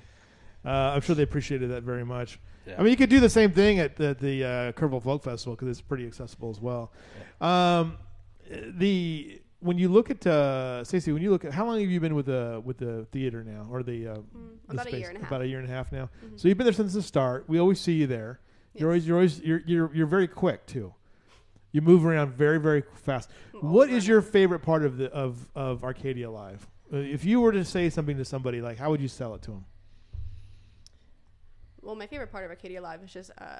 [0.66, 2.40] Uh, I'm sure they appreciated that very much.
[2.66, 2.76] Yeah.
[2.80, 5.56] I mean, you could do the same thing at the, the uh, Kerrville Folk Festival
[5.56, 6.92] because it's pretty accessible as well.
[7.40, 7.98] Um,
[8.50, 12.00] the when you look at uh, Stacie, when you look at how long have you
[12.00, 15.00] been with the with the theater now or the, uh, the Mm, about a space?
[15.00, 15.30] year and a half.
[15.32, 16.10] About a year and a half now.
[16.26, 16.40] Mhm.
[16.40, 17.46] So you've been there since the start.
[17.48, 18.40] We always see you there.
[18.76, 20.94] You're always you're always you're you're you're very quick too.
[21.78, 23.30] You move around very very fast.
[23.62, 26.68] What is your favorite part of the of of Arcadia Live?
[26.92, 29.44] Uh, if you were to say something to somebody, like how would you sell it
[29.44, 29.66] to them?
[31.84, 33.60] Well, my favorite part of Arcadia Live is just uh,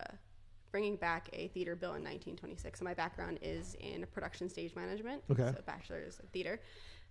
[0.72, 2.80] bringing back a theater bill in 1926.
[2.80, 5.22] So my background is in production stage management.
[5.30, 5.52] Okay.
[5.56, 6.60] So bachelor's of theater.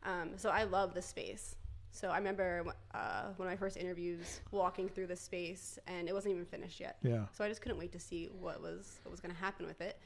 [0.03, 1.55] Um, so I love the space.
[1.92, 6.12] So I remember uh, one of my first interviews walking through the space, and it
[6.12, 6.97] wasn't even finished yet.
[7.05, 7.27] Yeah.
[7.31, 9.81] So I just couldn't wait to see what was what was going to happen with
[9.81, 10.01] it.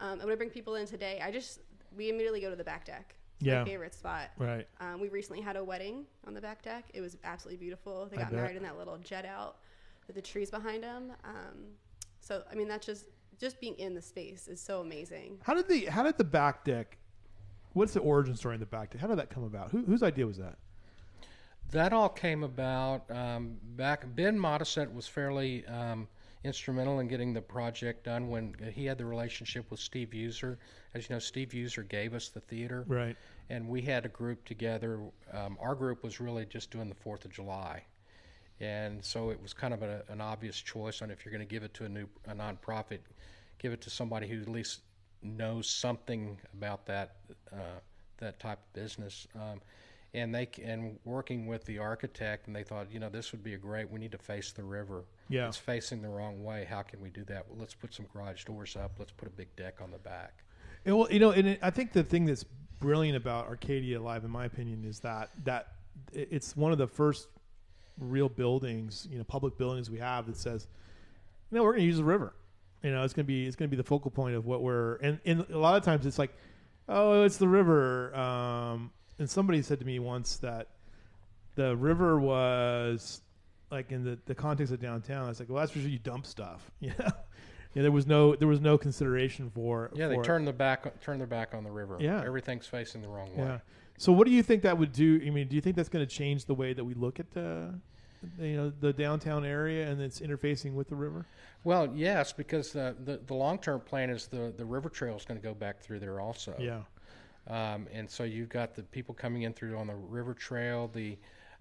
[0.00, 1.60] Um, and when I bring people in today, I just
[1.96, 3.14] we immediately go to the back deck.
[3.38, 3.60] It's Yeah.
[3.60, 4.30] my favorite spot.
[4.38, 4.66] Right.
[4.80, 6.84] Um, we recently had a wedding on the back deck.
[6.94, 8.06] It was absolutely beautiful.
[8.10, 8.40] They I got bet.
[8.40, 9.56] married in that little jet out
[10.06, 11.12] with the trees behind them.
[11.24, 11.66] Um,
[12.20, 13.06] so I mean, that's just
[13.38, 15.38] just being in the space is so amazing.
[15.42, 16.98] How did the how did the back deck?
[17.72, 19.00] What's the origin story in the back deck?
[19.00, 19.70] How did that come about?
[19.70, 20.58] Who, whose idea was that?
[21.70, 24.04] That all came about um, back.
[24.16, 26.08] Ben Modisette was fairly um,
[26.44, 30.58] instrumental in getting the project done when he had the relationship with Steve User.
[30.94, 33.16] As you know, Steve User gave us the theater, Right.
[33.50, 35.00] and we had a group together.
[35.32, 37.84] Um, our group was really just doing the Fourth of July,
[38.58, 41.50] and so it was kind of a, an obvious choice on if you're going to
[41.52, 43.00] give it to a new a nonprofit,
[43.58, 44.80] give it to somebody who at least
[45.22, 47.16] knows something about that
[47.52, 47.78] uh,
[48.18, 49.26] that type of business.
[49.34, 49.60] Um,
[50.12, 53.54] and they and working with the architect, and they thought, you know, this would be
[53.54, 53.90] a great.
[53.90, 55.04] We need to face the river.
[55.28, 55.48] Yeah.
[55.48, 56.66] It's facing the wrong way.
[56.68, 57.48] How can we do that?
[57.48, 58.92] Well, let's put some garage doors up.
[58.98, 60.42] Let's put a big deck on the back.
[60.84, 62.44] And well, you know, and it, I think the thing that's
[62.80, 65.74] brilliant about Arcadia Live, in my opinion, is that that
[66.12, 67.28] it's one of the first
[67.98, 70.66] real buildings, you know, public buildings we have that says,
[71.50, 72.34] you know, we're going to use the river.
[72.82, 74.62] You know, it's going to be it's going to be the focal point of what
[74.62, 76.34] we're and, and a lot of times it's like,
[76.88, 78.14] oh, it's the river.
[78.16, 78.90] Um,
[79.20, 80.66] and somebody said to me once that
[81.54, 83.20] the river was
[83.70, 85.26] like in the, the context of downtown.
[85.26, 86.68] I was like, well, that's where you dump stuff.
[86.80, 87.10] You know,
[87.74, 91.00] yeah, there was no there was no consideration for Yeah, they for- turn the back
[91.00, 91.98] turn their back on the river.
[92.00, 92.20] Yeah.
[92.26, 93.44] everything's facing the wrong way.
[93.44, 93.58] Yeah.
[93.96, 95.20] So what do you think that would do?
[95.24, 97.30] I mean, do you think that's going to change the way that we look at
[97.30, 97.72] the,
[98.40, 101.26] you know, the downtown area and its interfacing with the river?
[101.62, 105.24] Well, yes, because the the, the long term plan is the the river trail is
[105.24, 106.56] going to go back through there also.
[106.58, 106.80] Yeah.
[107.50, 110.88] Um, and so you've got the people coming in through on the river trail.
[110.92, 111.18] The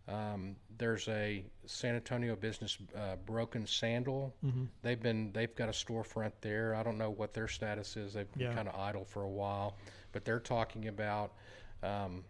[0.08, 4.34] um, there's a San Antonio business, uh, Broken Sandal.
[4.44, 4.64] Mm-hmm.
[4.82, 6.74] They've been they've got a storefront there.
[6.76, 8.14] I don't know what their status is.
[8.14, 8.54] They've been Yeah.
[8.54, 9.78] kind of idle for a while,
[10.12, 11.34] but they're talking about,
[11.84, 12.24] um,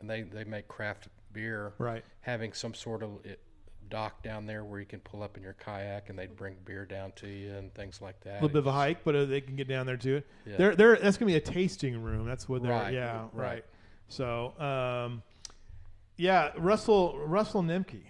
[0.00, 2.04] and they they make craft beer, Right.
[2.20, 3.40] having some sort of it,
[3.88, 6.84] dock down there where you can pull up in your kayak and they'd bring beer
[6.84, 8.32] down to you and things like that.
[8.32, 10.22] A little bit of a hike, but uh, they can get down there too.
[10.46, 10.56] Yeah.
[10.56, 12.26] They're, they're, that's going to be a tasting room.
[12.26, 12.72] That's what they're.
[12.72, 13.22] Right, Yeah.
[13.32, 13.46] Right.
[13.46, 13.64] right.
[14.08, 15.22] So, um,
[16.16, 18.02] yeah, Russell Russell Nimke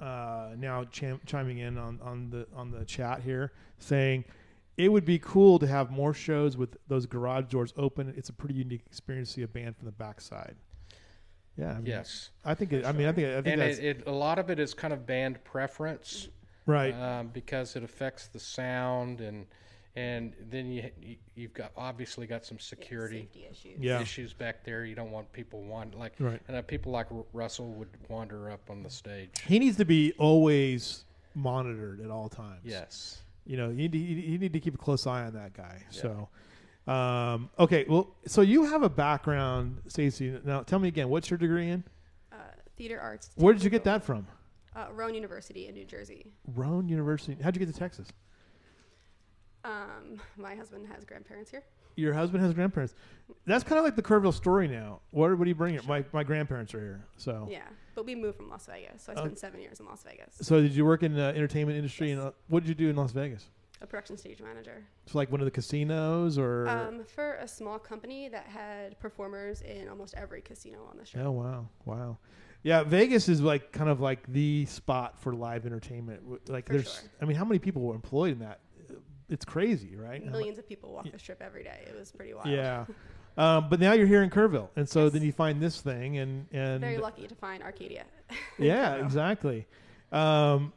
[0.00, 4.24] uh, now chim- chiming in on, on the on the chat here, saying
[4.76, 8.12] it would be cool to have more shows with those garage doors open.
[8.16, 10.56] It's a pretty unique experience to see a band from the backside.
[11.56, 11.70] Yeah.
[11.72, 12.72] I mean, Yes, I think.
[12.72, 13.28] It, I mean, I think.
[13.28, 16.28] I think and that's it, it, a lot of it is kind of band preference.
[16.66, 16.94] right.
[16.94, 19.46] um, because it affects the sound and
[19.94, 23.80] and then you, you you've got obviously got some security safety issues.
[23.80, 24.00] Yeah.
[24.00, 24.84] issues back there.
[24.84, 26.40] You don't want people wander like Right.
[26.48, 29.30] and uh, people like Russell would wander up on the stage.
[29.46, 32.60] He needs to be always monitored at all times.
[32.64, 33.22] Yes.
[33.46, 35.80] You know, you need, to, you need to keep a close eye on that guy.
[35.90, 36.28] So,
[36.86, 37.84] um, okay.
[37.88, 40.44] Well, so you have a background, Stacie.
[40.44, 41.84] Now, tell me again, what's your degree in?
[42.32, 42.36] Uh,
[42.76, 43.30] theater arts.
[43.36, 44.26] Where did you get that from?
[44.74, 46.26] Uh, Rowan University in New Jersey.
[46.54, 47.36] Rowan University.
[47.42, 48.08] How'd you get to Texas?
[49.64, 51.62] Um, my husband has grandparents here.
[51.96, 52.94] Your husband has grandparents.
[53.46, 55.00] That's kind of like the Kerrville story now.
[55.10, 55.86] What, what do you bring it?
[55.88, 57.04] My, my grandparents are here.
[57.16, 57.62] So, Yeah,
[57.94, 59.20] but we moved from Las Vegas, so I Oh.
[59.24, 60.36] spent seven years in Las Vegas.
[60.42, 62.10] so did you work in the entertainment industry?
[62.10, 62.18] Yes.
[62.18, 63.46] And uh, what did you do in Las Vegas?
[63.82, 64.84] A production stage manager.
[65.06, 69.60] So, like one of the casinos, or Um, for a small company that had performers
[69.60, 71.24] in almost every casino on the strip.
[71.24, 72.16] Oh wow, wow,
[72.62, 72.82] yeah.
[72.84, 76.48] Vegas is like kind of like the spot for live entertainment.
[76.48, 77.10] Like For there's, sure.
[77.20, 78.60] I mean, how many people were employed in that?
[79.28, 80.24] It's crazy, right?
[80.24, 81.84] Millions of people walk the strip every day.
[81.88, 82.48] It was pretty wild.
[82.48, 82.84] Yeah.
[83.36, 85.12] Um, but now you're here in Kerrville, and so Yes.
[85.12, 88.04] then you find this thing, and and Very lucky to find Arcadia.
[88.58, 89.66] yeah, exactly.
[90.12, 90.72] Um,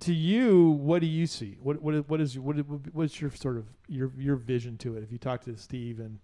[0.00, 1.56] to you, what do you see?
[1.62, 4.96] What what is- what is what is- what's your sort of your your vision to
[4.96, 5.02] it?
[5.02, 6.18] If you talk to Steve and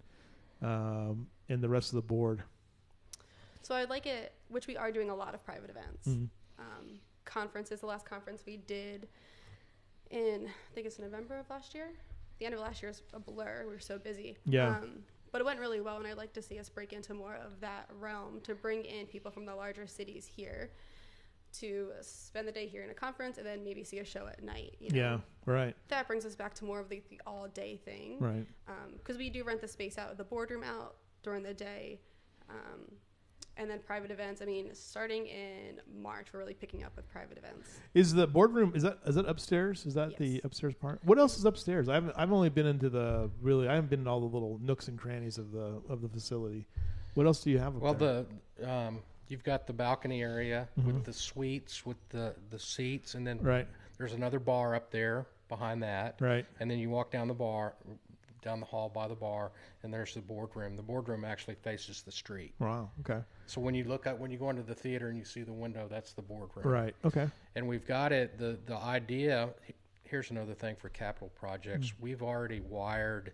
[0.63, 2.43] um, and the rest of the board,
[3.63, 6.09] So I'd like it, which we are doing a lot of private events.
[6.09, 6.29] Mhm.
[6.59, 9.09] Um, conferences, the last conference we did
[10.11, 11.89] in, I think it's November of last year.
[12.39, 13.63] The end of last year is a blur.
[13.67, 14.37] We were so busy.
[14.45, 14.79] Yeah.
[14.79, 17.37] Um, but it went really well, and I'd like to see us break into more
[17.37, 20.73] of that realm to bring in people from the larger cities here
[21.55, 24.43] to spend the day here in a conference and then maybe see a show at
[24.43, 24.77] night.
[24.81, 24.99] You know?
[24.99, 28.47] yeah, right, That brings us back to more of the, the all day thing right.
[28.97, 32.01] because we do rent the space out, the boardroom out during the day,
[32.49, 32.81] um,
[33.57, 34.41] and then private events.
[34.41, 37.69] I mean, starting in March, we're really picking up with private events.
[37.95, 39.85] Is the boardroom is that is that upstairs?
[39.85, 41.01] Is that the upstairs part?
[41.05, 41.89] What else is upstairs?
[41.89, 44.59] I haven't I've only been into the really I haven't been in all the little
[44.63, 46.67] nooks and crannies of the of the facility.
[47.15, 47.77] What else do you have?
[47.77, 48.25] Up Well, there?
[48.59, 53.27] the um, you've got the balcony area with the suites with the the seats, and
[53.27, 53.67] then right,
[53.99, 57.75] there's another bar up there behind that, right, and then you walk down the bar,
[58.43, 60.77] down the hall by the bar, and there's the boardroom.
[60.77, 62.55] The boardroom actually faces the street.
[62.59, 62.91] Wow.
[63.01, 63.21] Okay.
[63.47, 65.53] So when you look at when you go into the theater and you see the
[65.53, 66.67] window, that's the boardroom.
[66.67, 66.95] Right.
[67.05, 67.29] Okay.
[67.55, 68.39] And we've got it.
[68.39, 69.51] the The idea.
[70.05, 71.91] Here's another thing for capital projects.
[71.91, 72.03] Hmm.
[72.03, 73.33] We've already wired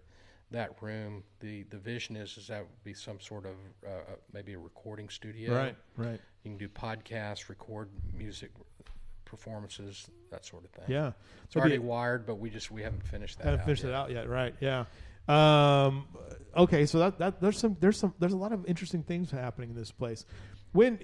[0.50, 1.22] that room.
[1.40, 3.54] the The vision is is that would be some sort of
[3.84, 4.00] uh, uh,
[4.32, 5.54] maybe a recording studio.
[5.54, 5.76] Right.
[5.96, 6.20] Right.
[6.44, 8.50] You can do podcasts, record music
[9.24, 10.84] performances, that sort of thing.
[10.88, 11.12] Yeah.
[11.44, 13.44] It's There'll already be- wired, but we just we haven't finished that.
[13.44, 13.90] haven't out finished yet.
[13.90, 14.28] it out yet.
[14.28, 14.54] Right.
[14.60, 14.84] Yeah.
[15.28, 16.06] Um,
[16.56, 16.86] okay.
[16.86, 19.76] So that, that there's some there's some there's a lot of interesting things happening in
[19.76, 20.24] this place.
[20.72, 21.00] When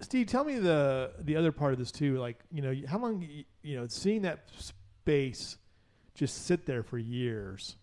[0.00, 2.16] Steve, tell me the the other part of this too.
[2.18, 3.26] Like you know how long
[3.62, 5.58] you know seeing that space
[6.14, 7.76] just sit there for years.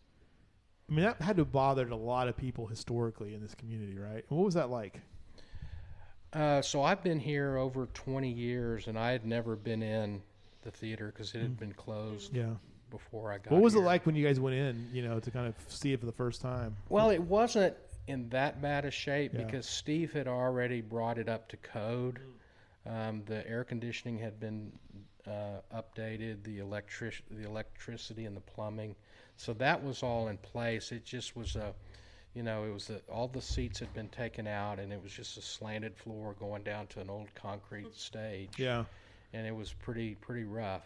[0.90, 3.98] I mean that had to have bothered a lot of people historically in this community,
[3.98, 4.26] right?
[4.30, 5.00] What was that like?
[6.34, 10.22] Uh, so I've been here over 20 years, and I had never been in
[10.64, 12.54] the theater because it had been closed Yeah.
[12.90, 13.52] before I got.
[13.52, 14.90] What was it like when you guys went in?
[14.92, 16.76] You know, to kind of see it for the first time.
[16.90, 17.76] Well, it wasn't
[18.08, 19.44] in that bad a shape Yeah.
[19.44, 22.20] because Steve had already brought it up to code.
[22.86, 24.72] Um, the air conditioning had been
[25.28, 28.96] uh, updated, the electric, the electricity and the plumbing,
[29.38, 30.92] so that was all in place.
[30.92, 31.74] It just was a,
[32.34, 35.12] you know, it was a, all the seats had been taken out, and it was
[35.12, 38.52] just a slanted floor going down to an old concrete stage.
[38.58, 38.86] Yeah.
[39.34, 40.86] and it was pretty pretty rough.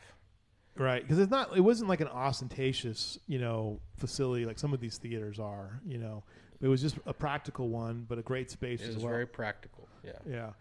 [0.76, 1.58] Right, because it's not.
[1.58, 5.80] It wasn't like an ostentatious, you know, facility like some of these theaters are.
[5.86, 6.24] You know,
[6.62, 9.14] it was just a practical one, but a great space It as was well.
[9.14, 9.88] very practical.
[10.04, 10.52] Yeah.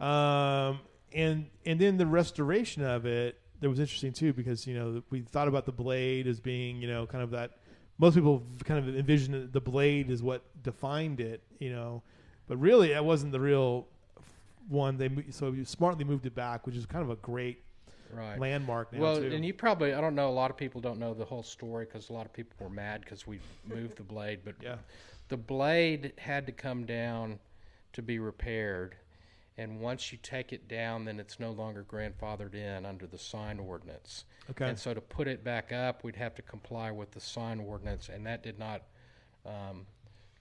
[0.00, 0.78] yeah, um,
[1.12, 5.22] and and then the restoration of it that was interesting too because you know we
[5.22, 7.52] thought about the blade as being you know kind of that.
[7.96, 12.02] Most people kind of envision the blade as what defined it, you know,
[12.48, 13.86] but really that wasn't the real
[14.68, 14.98] one.
[14.98, 17.62] They so you smartly moved it back, which is kind of a great
[18.12, 18.38] Right.
[18.38, 19.32] landmark now Well, too.
[19.32, 20.28] and you probably I don't know.
[20.28, 22.70] A lot of people don't know the whole story because a lot of people were
[22.70, 24.76] mad because we moved the blade, but yeah,
[25.28, 27.38] the blade had to come down
[27.94, 28.94] to be repaired.
[29.56, 33.60] And once you take it down, then it's no longer grandfathered in under the sign
[33.60, 34.24] ordinance.
[34.50, 37.60] okay, And so to put it back up, we'd have to comply with the sign
[37.60, 38.82] ordinance, and that did not
[39.46, 39.86] um,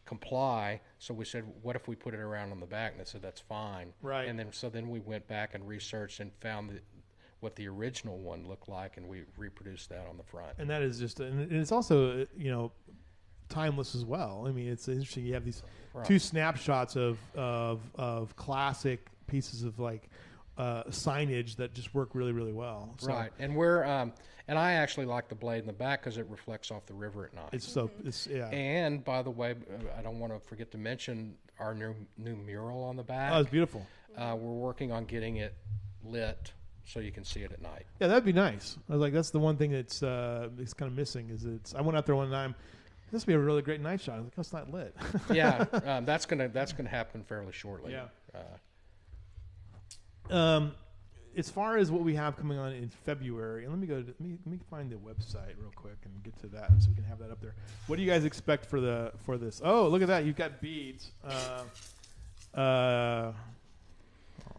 [0.05, 0.81] comply.
[0.97, 2.93] So we said, what if we put it around on the back?
[2.93, 3.93] And they said, that's fine.
[4.01, 4.27] Right.
[4.27, 6.83] And then so then we went back and researched and found that
[7.39, 10.53] what the original one looked like, and we reproduced that on the front.
[10.57, 12.71] and that is just and it's also you know
[13.53, 15.61] timeless as well i mean it's interesting you have these
[15.93, 16.05] Right.
[16.07, 20.09] two snapshots of of of classic pieces of like
[20.57, 23.31] uh, signage that just work really really well so Right.
[23.39, 24.11] And we're um,
[24.47, 27.25] and I actually like the blade in the back because it reflects off the river
[27.25, 27.49] at night.
[27.53, 30.77] it's so it's yeah and by the way, uh, I don't want to forget to
[30.79, 33.31] mention our new new mural on the back.
[33.33, 33.85] oh it's beautiful
[34.17, 35.53] Uh, we're working on getting it
[36.03, 36.53] lit
[36.85, 37.85] so you can see it at night.
[37.99, 40.91] yeah that'd be nice i was like that's the one thing that's uh it's kind
[40.91, 42.53] of missing is it's i went out there one time
[43.13, 44.93] this would be a really great night shot i was like oh, it's not lit
[45.33, 47.93] yeah, um, that's gonna that's gonna happen fairly shortly.
[47.93, 48.07] Yeah.
[48.35, 48.57] Uh,
[50.35, 50.75] Um,
[51.35, 54.01] as far as what we have coming on in February, and let me go.
[54.01, 56.89] To, let me let me find the website real quick and get to that, so
[56.89, 57.55] we can have that up there.
[57.87, 59.61] What do you guys expect for the for this?
[59.63, 60.25] Oh, look at that!
[60.25, 61.11] You've got beads.
[61.23, 61.63] Uh,
[62.57, 63.31] uh,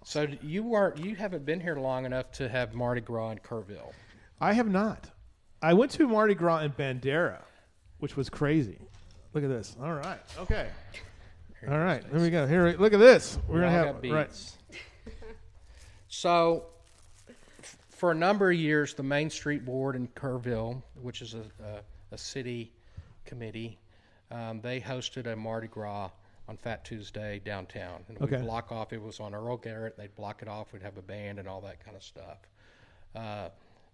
[0.02, 3.92] so you weren't you haven't been here long enough to have Mardi Gras in Kerrville.
[4.40, 5.10] I have not.
[5.62, 7.38] I went to Mardi Gras in Bandera,
[8.04, 8.76] which was crazy.
[9.32, 9.74] Look at this.
[9.82, 10.20] All right.
[10.38, 10.68] Okay.
[11.66, 12.04] All right.
[12.10, 12.46] Here we go.
[12.46, 12.76] Here.
[12.78, 13.38] Look at this.
[13.48, 14.30] We're We gonna have right.
[16.08, 16.66] So,
[17.62, 21.44] f- for a number of years, the Main Street Board in Kerrville, which is a,
[21.64, 21.80] a,
[22.12, 22.74] a city
[23.24, 23.78] committee,
[24.30, 26.10] um, they hosted a Mardi Gras
[26.46, 28.04] on Fat Tuesday downtown.
[28.08, 28.36] And Okay.
[28.36, 31.02] we'd block off, it was on Earl Garrett, they'd block it off, we'd have a
[31.02, 32.36] band and all that kind of stuff.
[33.16, 33.48] Uh,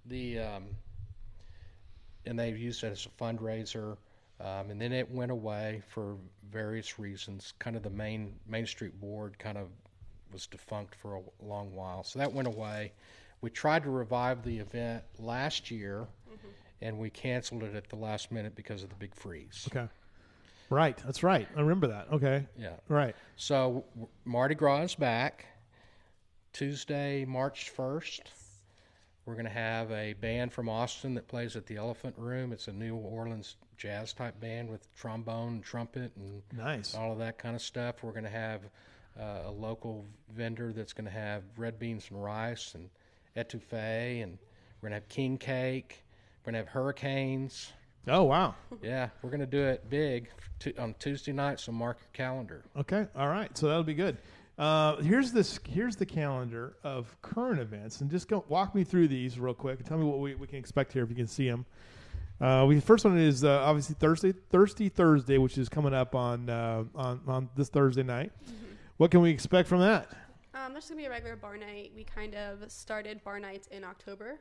[0.07, 0.64] the, um,
[2.26, 3.96] and they've used it as a fundraiser.
[4.40, 6.16] Um, and then it went away for
[6.50, 7.52] various reasons.
[7.59, 9.68] Kind of the main Main Street Board kind of
[10.33, 12.92] was defunct for a long while, so that went away.
[13.42, 16.06] We tried to revive the event last year,
[16.80, 19.66] and we canceled it at the last minute because of the big freeze.
[19.71, 19.88] Okay.
[20.71, 20.96] Right.
[21.04, 21.48] That's right.
[21.56, 22.06] I remember that.
[22.12, 22.46] Okay.
[22.56, 22.77] Yeah.
[22.88, 23.16] Right.
[23.37, 23.85] So
[24.25, 25.46] Mardi Gras is back
[26.52, 28.21] Tuesday, March 1st.
[29.31, 32.52] We're going to have a band from Austin that plays at the Elephant Room.
[32.52, 36.96] It's a New Orleans jazz type band with trombone, and trumpet, and Nice.
[36.96, 38.02] all of that kind of stuff.
[38.02, 38.62] We're going to have
[39.16, 40.04] uh, a local
[40.35, 42.90] vendor that's going to have red beans and rice and
[43.37, 44.37] etouffee, and
[44.83, 46.02] we're going to have king cake.
[46.44, 47.72] We're going to have hurricanes.
[48.08, 48.56] Oh wow.
[48.83, 50.28] Yeah, we're going to do it big
[50.58, 52.64] t- on Tuesday night, so mark your calendar.
[52.76, 53.06] Okay.
[53.14, 53.56] All right.
[53.56, 54.16] So that'll be good.
[54.61, 55.58] Uh, here's this.
[55.67, 59.79] Here's the calendar of current events, and just go walk me through these real quick
[59.79, 61.65] and tell me what we, we can expect here if you can see them.
[62.42, 66.50] Uh, we first one is uh, obviously Thursday, Thirsty Thursday, which is coming up on
[66.50, 68.33] uh, on on this Thursday night.
[68.98, 70.13] What can we expect from that?
[70.52, 71.92] Um, that's gonna be a regular bar night.
[71.96, 74.40] We kind of started bar nights in October,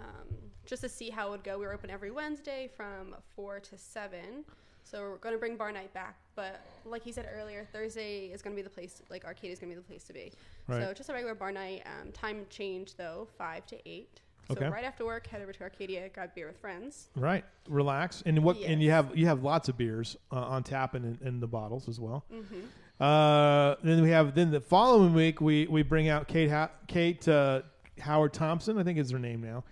[0.00, 0.36] um,
[0.66, 1.58] just to see how it would go.
[1.58, 4.44] We were open every Wednesday from four to seven,
[4.84, 6.16] so we're gonna bring bar night back.
[6.34, 9.02] But like he said earlier, Thursday is gonna be the place.
[9.10, 10.32] Like Arcadia is gonna be the place to be.
[10.68, 11.82] So just a regular bar night.
[11.86, 14.20] Um, time change though, five to eight.
[14.48, 14.68] So Okay.
[14.68, 17.08] right after work, head over to Arcadia, grab beer with friends.
[17.14, 18.56] Right, relax, and what?
[18.56, 21.46] And you have you have lots of beers uh, on tap and in, in the
[21.46, 22.24] bottles as well.
[22.30, 22.60] hmm
[23.00, 27.26] Uh, then we have then the following week we we bring out Kate ha- Kate
[27.28, 27.62] uh,
[28.00, 29.64] Howard Thompson, I think is her name now,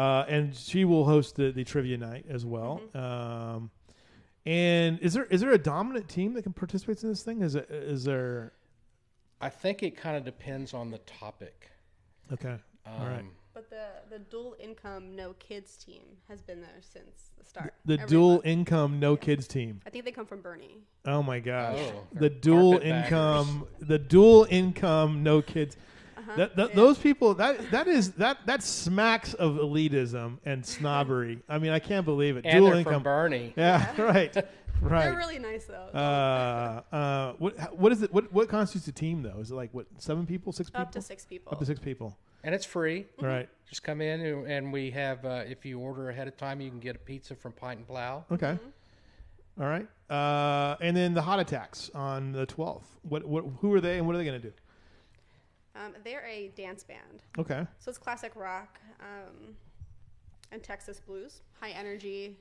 [0.00, 2.80] uh, and she will host the, the trivia night as well.
[2.94, 3.70] Um,
[4.46, 7.42] and is there is there a dominant team that can participate in this thing?
[7.42, 8.52] Is it is there?
[9.40, 11.70] I think it kind of depends on the topic.
[12.32, 13.24] Okay, Um, All right.
[13.54, 17.74] But the the dual income no kids team has been there since the start.
[17.84, 18.46] the Every dual month.
[18.46, 19.16] income no Yeah.
[19.18, 19.80] kids team.
[19.86, 20.82] I think they come from Boerne.
[21.06, 23.06] Oh my gosh, Oh, the dual carpetbaggers.
[23.06, 25.76] income, the dual income no kids.
[26.28, 26.36] Uh-huh.
[26.36, 26.76] That, that, Yeah.
[26.76, 31.40] Those people that that is that that smacks of elitism and snobbery.
[31.48, 32.44] I mean, I can't believe it.
[32.44, 32.94] And dual income.
[32.94, 33.52] from Boerne.
[33.56, 34.34] Yeah, right,
[34.82, 35.04] right.
[35.04, 35.74] They're really nice though.
[35.98, 38.12] Uh, uh, what what is it?
[38.12, 39.38] What what constitutes a team though?
[39.40, 40.82] Is it like what seven people, six people?
[40.82, 41.52] Up to six people.
[41.52, 42.16] Up to six people.
[42.44, 43.06] And it's free.
[43.20, 43.48] Right.
[43.68, 46.70] Just come in and- and we have, uh, if you order ahead of time, you
[46.70, 48.24] can get a pizza from Pint and Plow.
[48.30, 48.56] Okay.
[49.60, 49.86] All right.
[50.08, 52.96] Uh, and then the hot attacks on the twelfth.
[53.02, 53.44] What what?
[53.60, 54.54] Who are they and what are they going to do?
[55.78, 57.64] Um, they're a dance band, Okay.
[57.78, 59.54] so it's classic rock um,
[60.50, 62.36] and Texas blues, high energy.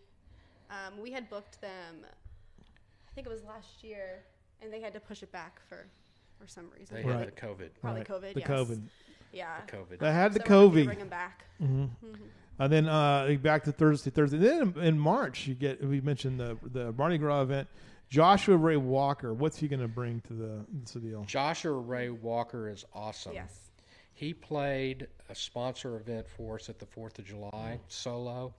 [0.72, 4.24] Um, we had booked them, I think it was last year,
[4.62, 5.86] and they had to push it back for
[6.40, 6.98] for some reason.
[6.98, 7.20] They Right.
[7.20, 7.70] had the COVID.
[7.82, 8.08] Probably Right.
[8.08, 8.34] COVID.
[8.36, 8.48] The yes.
[8.50, 8.82] COVID.
[9.34, 9.62] Yeah.
[9.66, 10.00] The COVID.
[10.00, 10.86] They had the So we're lucky to COVID.
[10.86, 11.46] Bring them back.
[11.58, 12.14] hmm hmm
[12.60, 14.38] And then uh, back to Thursday, Thursday.
[14.38, 17.68] Then in, in March, you get we mentioned the the Mardi Gras event.
[18.10, 19.34] Joshua Ray Walker.
[19.34, 21.24] What's he going to bring to the to the deal?
[21.26, 23.34] Joshua Ray Walker is awesome.
[23.34, 23.70] Yes.
[24.14, 28.54] He played a sponsor event for us at the Fourth of July solo.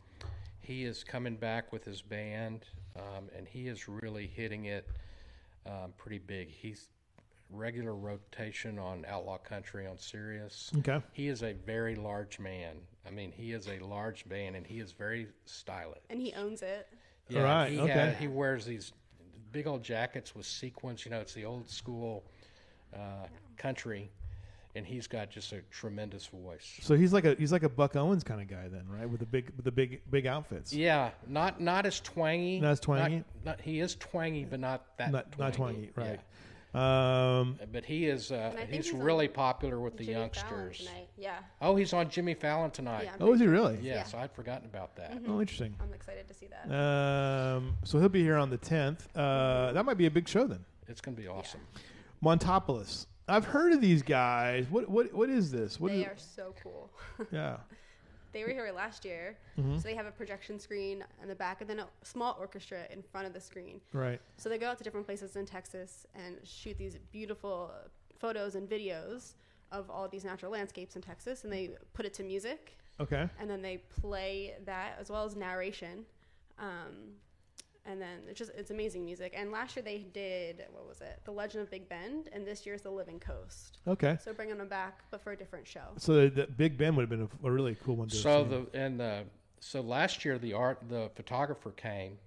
[0.60, 4.86] He is coming back with his band, um, and he is really hitting it
[5.66, 6.50] um, pretty big.
[6.50, 6.88] He's
[7.50, 10.70] regular rotation on Outlaw Country on Sirius.
[10.78, 11.00] Okay.
[11.12, 12.76] He is a very large man.
[13.06, 16.02] I mean, he is a large man, and he is very stylish.
[16.10, 16.86] And he owns it.
[17.30, 17.92] Yeah, Right, He, okay.
[17.92, 18.92] had- he wears these
[19.52, 21.04] big old jackets with sequins.
[21.04, 22.24] You know, it's the old school
[22.94, 23.26] uh,
[23.56, 24.10] country,
[24.74, 26.78] and he's got just a tremendous voice.
[26.80, 29.08] So he's like a he's like a Buck Owens kind of guy then, right?
[29.08, 30.72] With the big with the big big outfits.
[30.72, 32.60] Yeah, not not as twangy.
[32.60, 33.16] Not as twangy?
[33.16, 35.42] Not, not- he is twangy, but not that Not twangy.
[35.42, 36.20] not twangy, right?
[36.74, 38.30] Um, But he is.
[38.30, 40.88] Uh, And I think he's, he's really popular with the Jimmy youngsters.
[41.16, 41.38] Yeah.
[41.62, 43.04] Oh, he's on Jimmy Fallon tonight.
[43.04, 43.12] Yeah.
[43.20, 43.78] Oh, is he really?
[43.82, 44.22] Yes, Yeah.
[44.22, 45.18] I'd forgotten about that.
[45.26, 45.74] Oh, interesting.
[45.80, 46.72] I'm excited to see that.
[46.74, 49.08] Um, so he'll be here on the tenth.
[49.16, 50.64] Uh, that might be a big show then.
[50.88, 51.60] It's going to be awesome.
[52.22, 53.06] Montopolis.
[53.28, 54.66] I've heard of these guys.
[54.70, 55.78] What what what is this?
[55.78, 56.06] What they is?
[56.06, 56.90] are so cool.
[57.30, 57.58] Yeah.
[58.32, 59.76] They were here last year, Mhm.
[59.76, 63.02] so they have a projection screen in the back and then a small orchestra in
[63.02, 63.80] front of the screen.
[63.92, 64.20] Right.
[64.36, 67.72] So they go out to different places in Texas and shoot these beautiful
[68.18, 69.34] photos and videos
[69.70, 73.28] of all these natural landscapes in Texas, and they put it to music, Okay.
[73.38, 76.04] and then they play that as well as narration.
[76.58, 77.16] Um,
[77.88, 79.32] and then it's just it's amazing music.
[79.36, 81.20] And last year they did what was it?
[81.24, 83.78] The Legend of Big Bend, and this year's The Living Coast.
[83.88, 84.18] Okay.
[84.22, 85.86] So bringing them back, but for a different show.
[85.96, 88.22] So the, the Big Bend would have been a, a really cool one to have
[88.22, 88.50] So seen.
[88.72, 89.24] the and the
[89.60, 92.18] so last year the art the photographer came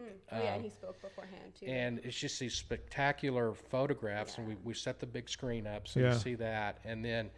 [0.00, 0.06] Mm.
[0.32, 1.66] Oh, yeah, Um, and he spoke beforehand too.
[1.66, 6.00] and it's just these spectacular photographs and we, we set the big screen up so
[6.00, 6.12] Yeah.
[6.14, 7.30] you see that and then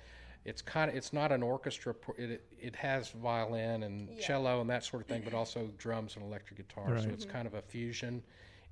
[0.46, 4.20] it's kind of it's not an orchestra it, it has violin and Yeah.
[4.26, 7.02] cello and that sort of thing but also drums and electric guitar Right.
[7.02, 8.22] so it's kind of a fusion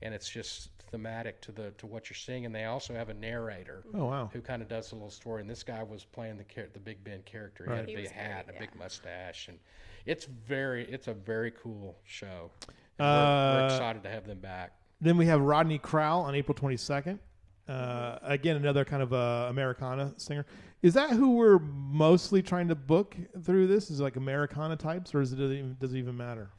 [0.03, 3.15] and it's just thematic to the to what you're seeing and they also have a
[3.15, 4.31] narrator oh wow.
[4.33, 7.03] who kind of does a little story and this guy was playing the the Big
[7.03, 7.77] Bend character he Right.
[7.81, 9.59] had a He big was great, hat and a big mustache and
[10.07, 12.51] it's very it's a very cool show
[12.99, 16.35] and we're, Uh, we're excited to have them back Then we have Rodney Crowell on
[16.37, 17.19] April 22nd.
[17.67, 20.45] Uh, again, another kind of uh, Americana singer.
[20.85, 23.91] Is that who we're mostly trying to book through this?
[23.91, 26.51] Is it like Americana types, or is it, does it even, does it even matter?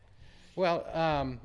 [0.56, 1.40] Well, um,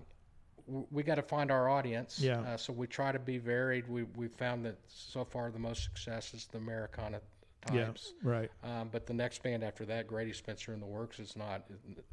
[0.90, 2.18] we got to find our audience.
[2.18, 2.40] Yeah.
[2.40, 3.86] Uh, so we try to be varied.
[3.86, 7.20] We we found that so far the most success is the Americana
[7.66, 8.14] types.
[8.24, 8.50] Yeah, right.
[8.64, 11.64] Um, but the next band after that, Grady Spencer in the Works, is not.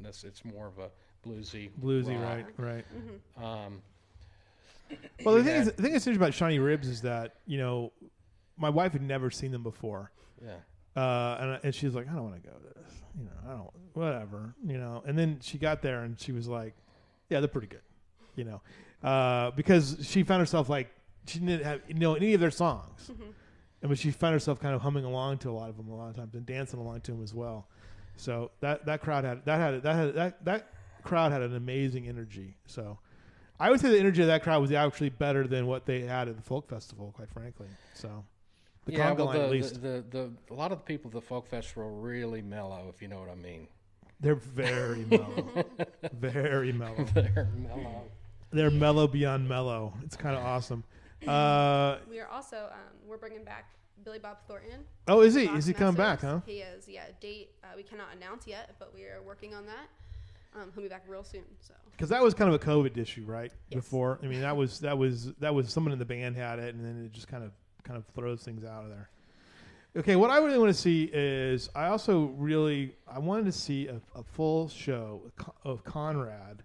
[0.04, 0.90] It's, it's more of a
[1.26, 1.70] bluesy.
[1.82, 2.46] Bluesy, rock.
[2.58, 2.84] right,
[3.38, 3.42] right.
[3.42, 3.80] Um,
[5.24, 7.56] Well, the thing is, had- the thing that's interesting about Shiny Ribs is that you
[7.56, 7.90] know,
[8.58, 10.10] my wife had never seen them before,
[10.44, 10.56] yeah.
[11.00, 13.30] uh, and and she was like, I don't want to go to this, you know,
[13.46, 15.02] I don't, whatever, you know.
[15.06, 16.74] And then she got there and she was like,
[17.30, 17.82] Yeah, they're pretty good.
[18.36, 18.60] You know,
[19.08, 20.90] uh, because she found herself like
[21.26, 23.32] she didn't have you know any of their songs, Mhm.
[23.82, 25.94] and but she found herself kind of humming along to a lot of them a
[25.96, 27.68] lot of times and dancing along to them as well.
[28.16, 32.06] So that that crowd had that had that had that that crowd had an amazing
[32.08, 32.56] energy.
[32.66, 32.98] So
[33.60, 36.28] I would say the energy of that crowd was actually better than what they had
[36.28, 37.66] at the folk festival, quite frankly.
[37.94, 38.24] So
[38.88, 40.84] the yeah, conga well, line the, at least the, the the a lot of the
[40.84, 43.68] people at the folk festival are really mellow, if you know what I mean.
[44.20, 45.64] they're very mellow,
[46.14, 47.04] very mellow.
[47.14, 48.02] They're mellow.
[48.50, 49.92] They're mellow beyond mellow.
[50.04, 50.84] It's kind of awesome.
[51.26, 53.64] Uh, We are also um, we're bringing back
[54.04, 54.84] Billy Bob Thornton.
[55.08, 55.46] oh, is he?
[55.46, 56.20] Rock Is he coming back?
[56.20, 56.40] Huh?
[56.46, 56.88] He is.
[56.88, 59.88] Yeah, date uh, we cannot announce yet, but we are working on that.
[60.54, 61.42] Um, he'll be back real soon.
[61.60, 63.50] So Because that was kind of a COVID issue, right?
[63.70, 63.82] Yes.
[63.82, 66.74] Before, I mean, that was that was that was someone in the band had it,
[66.76, 67.50] and then it just kind of
[67.88, 69.08] kind of throws things out of there.
[69.96, 73.88] Okay, what I really want to see is I also really I wanted to see
[73.88, 75.22] a, a full show
[75.64, 76.62] of Conrad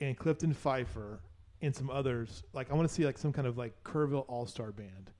[0.00, 1.20] and Clifton Pfeiffer
[1.60, 2.42] and some others.
[2.54, 5.10] Like I want to see like some kind of like Kerrville All Star band.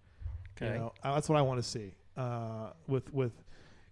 [0.57, 0.73] Okay.
[0.73, 3.33] You know, that's what I want to see uh, with with,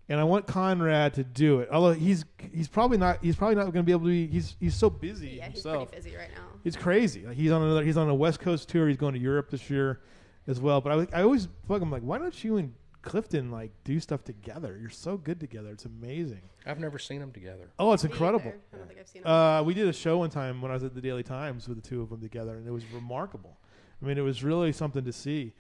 [0.09, 1.68] and I want Conrad to do it.
[1.70, 4.26] Although he's he's probably not he's probably not going to be able to be.
[4.26, 5.90] He's he's so busy yeah, he's himself.
[5.90, 6.46] pretty busy right now.
[6.64, 7.26] He's crazy.
[7.26, 7.84] Like he's on another.
[7.84, 8.88] He's on a West Coast tour.
[8.88, 10.00] He's going to Europe this year,
[10.47, 10.80] as well.
[10.80, 12.72] But I, I always fuck him like, why don't you and
[13.03, 14.78] Clifton like do stuff together?
[14.80, 15.70] You're so good together.
[15.70, 16.40] It's amazing.
[16.66, 17.70] I've never seen them together.
[17.78, 18.47] Oh, it's Me incredible.
[18.49, 18.61] either.
[18.72, 19.28] I don't think I've seen him.
[19.28, 21.82] Uh, we did a show one time when I was at the Daily Times with
[21.82, 23.59] the two of them together, and it was remarkable.
[24.03, 25.53] I mean, it was really something to see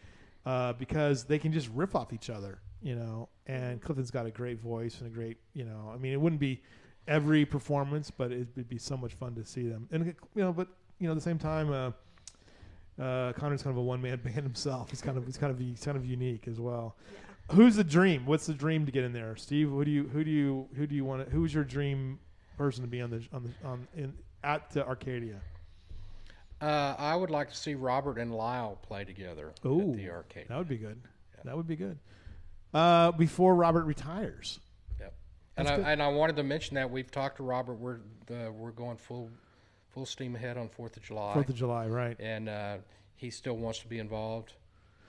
[0.46, 3.28] uh, because they can just riff off each other, you know.
[3.46, 5.90] And Clifton's got a great voice and a great, you know.
[5.94, 6.62] I mean, it wouldn't be
[7.06, 9.86] every performance, but it would be so much fun to see them.
[9.92, 10.68] And you know, but
[10.98, 11.90] you know, at the same time, uh,
[13.00, 14.90] uh, Connor's kind of a one man band himself.
[14.90, 16.96] He's kind of he's kind of he's kind of unique as well.
[17.12, 17.54] yeah.
[17.56, 18.24] Who's the dream?
[18.26, 19.68] What's the dream to get in there, Steve?
[19.68, 21.24] Who do you who do you who do you want?
[21.24, 22.18] to Who's your dream
[22.56, 25.40] person to be on the on the on in at the Arcadia?
[26.60, 30.46] Uh, I would like to see Robert and Lyle play together Ooh, at the arcade.
[30.48, 30.98] That would be good.
[31.34, 31.40] Yeah.
[31.44, 31.98] That would be good.
[32.72, 34.60] Uh, before Robert retires.
[35.56, 35.86] And That's I, good.
[35.86, 37.74] and I wanted to mention that we've talked to Robert.
[37.74, 39.30] We're uh, we're going full
[39.94, 42.16] full steam ahead on Fourth of July, Fourth of July, right?
[42.18, 42.76] and uh,
[43.16, 44.52] he still wants to be involved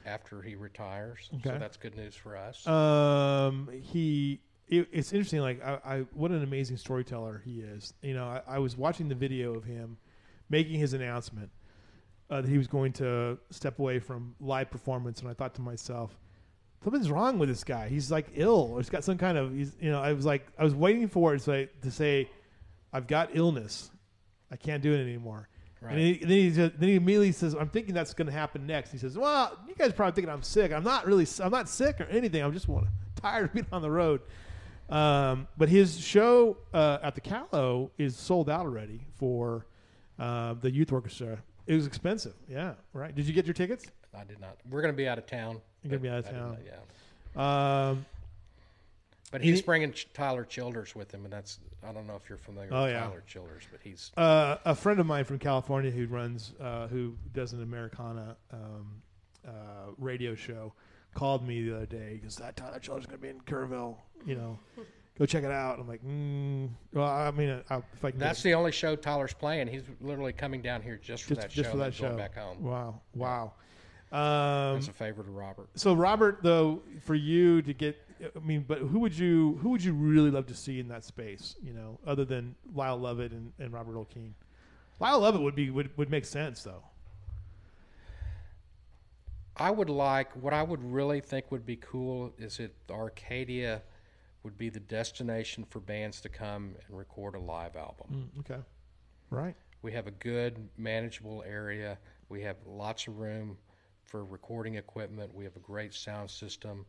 [0.05, 1.29] after he retires.
[1.33, 1.49] Okay.
[1.49, 2.65] So that's good news for us.
[2.67, 4.39] Um, he.
[4.67, 5.41] It, it's interesting.
[5.41, 7.93] Like, I, I, what an amazing storyteller he is.
[8.01, 9.97] You know, I, I was watching the video of him
[10.49, 11.51] making his announcement
[12.31, 15.61] uh, that he was going to step away from live performance, and I thought to
[15.61, 16.17] myself,
[16.83, 17.89] something's wrong with this guy.
[17.89, 19.53] He's like ill, or he's got some kind of.
[19.53, 22.29] He's, you know, I was like, I was waiting for it to say, to say
[22.91, 23.91] I've got illness.
[24.52, 25.48] I can't do it anymore.
[25.82, 25.91] right.
[25.93, 28.66] And, he, then, he just, then he immediately says, "I'm thinking that's going to happen
[28.66, 30.72] next." He says, "Well, you guys are probably thinking I'm sick.
[30.72, 31.28] I'm not really.
[31.41, 32.43] I'm not sick or anything.
[32.43, 34.22] I'm just want, tired of being on the road."
[34.89, 39.66] Um, but his show uh, at the Cailloux is sold out already for
[40.20, 41.41] uh, the youth orchestra.
[41.66, 42.34] It was expensive.
[42.48, 43.16] Yeah, right.
[43.16, 43.88] Did you get your tickets?
[44.16, 44.58] I did not.
[44.70, 45.60] We're going to be out of town.
[45.84, 46.50] You're gonna be out of town.
[46.50, 46.60] not,
[47.36, 47.89] yeah.
[47.89, 48.06] Um,
[49.32, 52.38] But He- he's bringing Tyler Childers with him, and that's I don't know if you're
[52.38, 53.01] familiar Oh, with yeah.
[53.01, 57.15] Tyler Childers, but he's uh, a friend of mine from California who runs, uh, who
[57.34, 59.01] does an Americana um,
[59.47, 59.51] uh,
[59.99, 60.73] radio show,
[61.13, 62.15] called me the other day.
[62.19, 63.97] because "That Tyler Childers is going to be in Kerrville.
[64.26, 64.59] You know,
[65.19, 68.19] go check it out." I'm like, mm, "Well, I mean, uh, I'll, if I can."
[68.19, 69.67] that's get the only show Tyler's playing.
[69.67, 71.71] He's literally coming down here just for just, that just show.
[71.71, 72.63] for that and going back home.
[72.63, 73.53] Wow, wow.
[74.11, 75.67] Um, As a favor to Robert.
[75.76, 79.84] so, Robert, though, for you to get, I mean, but who would you who would
[79.84, 81.55] you really love to see in that space?
[81.61, 84.36] You know, other than Lyle Lovett and, and Robert Earl Keen.
[84.99, 86.84] Lyle Lovett would be would, would make sense though.
[89.57, 93.82] I would like what I would really think would be cool is that Arcadia
[94.43, 98.30] would be the destination for bands to come and record a live album.
[98.36, 98.61] Mm, okay,
[99.30, 99.55] right.
[99.82, 101.97] We have a good manageable area.
[102.30, 103.57] We have lots of room
[104.03, 105.34] for recording equipment.
[105.34, 106.86] We have a great sound system,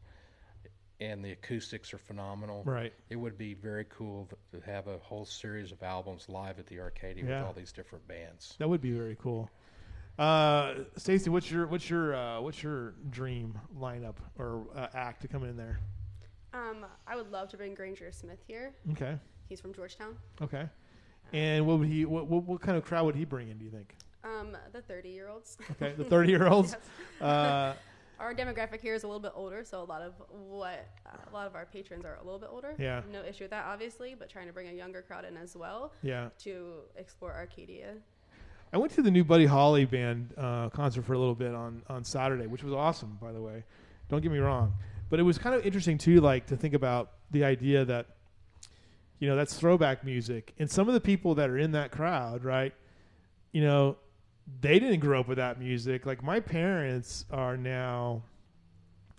[1.00, 2.62] and the acoustics are phenomenal.
[2.64, 2.92] Right.
[3.10, 6.80] It would be very cool to have a whole series of albums live at the
[6.80, 7.38] Arcadia Yeah.
[7.40, 8.54] with all these different bands.
[8.58, 9.50] That would be very cool.
[10.18, 15.28] Uh, Stacie, what's your what's your uh, what's your dream lineup or uh, act to
[15.28, 15.78] come in there?
[16.54, 18.72] Um, I would love to bring Granger Smith here.
[18.92, 20.16] Okay, He's from Georgetown.
[20.40, 20.68] okay.
[21.34, 22.06] And what would he?
[22.06, 23.58] What, what what kind of crowd would he bring in?
[23.58, 23.94] Do you think?
[24.24, 25.58] Um, the 30 year olds.
[25.72, 26.74] Okay, the thirty year olds.
[27.20, 27.74] Uh,
[28.18, 31.34] Our demographic here is a little bit older, so a lot of what uh, a
[31.34, 32.74] lot of our patrons are a little bit older.
[32.78, 33.02] Yeah.
[33.12, 35.92] No issue with that, obviously, but trying to bring a younger crowd in as well
[36.02, 36.28] yeah.
[36.40, 37.94] to explore Arcadia.
[38.72, 41.82] I went to the new Buddy Holly band uh, concert for a little bit on
[41.88, 43.64] on Saturday, which was awesome, by the way.
[44.08, 44.72] Don't get me wrong,
[45.10, 48.06] but it was kind of interesting too, like to think about the idea that
[49.18, 50.52] You know, that's throwback music.
[50.58, 52.74] And some of the people that are in that crowd, right?
[53.52, 53.96] You know,
[54.60, 56.06] they didn't grow up with that music.
[56.06, 58.22] Like my parents are now.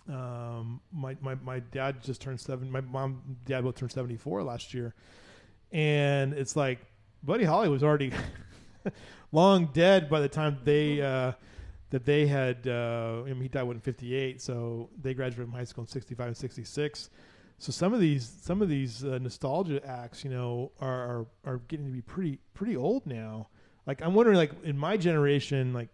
[0.08, 2.70] Um, my, my my dad just turned seven.
[2.70, 4.94] My mom, dad both turned seventy four last year,
[5.70, 6.78] and it's like
[7.22, 8.12] Buddy Holly was already
[9.32, 11.32] long dead by the time they uh,
[11.90, 12.66] that they had.
[12.66, 15.88] Uh, I mean, he died when fifty eight, so they graduated from high school in
[15.88, 17.10] sixty five and sixty six.
[17.58, 21.56] So some of these some of these uh, nostalgia acts, you know, are, are are
[21.68, 23.48] getting to be pretty pretty old now.
[23.88, 25.88] Like I'm wondering, like in my generation, like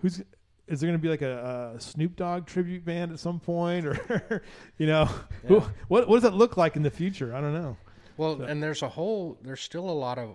[0.00, 0.22] who's
[0.68, 3.84] is there going to be like a, a Snoop Dogg tribute band at some point,
[3.86, 4.42] or
[4.78, 5.06] you know,
[5.46, 5.68] who, Yeah.
[5.88, 7.34] what what does that look like in the future?
[7.34, 7.76] I don't know.
[8.16, 10.30] Well, So- and there's a whole, there's still a lot of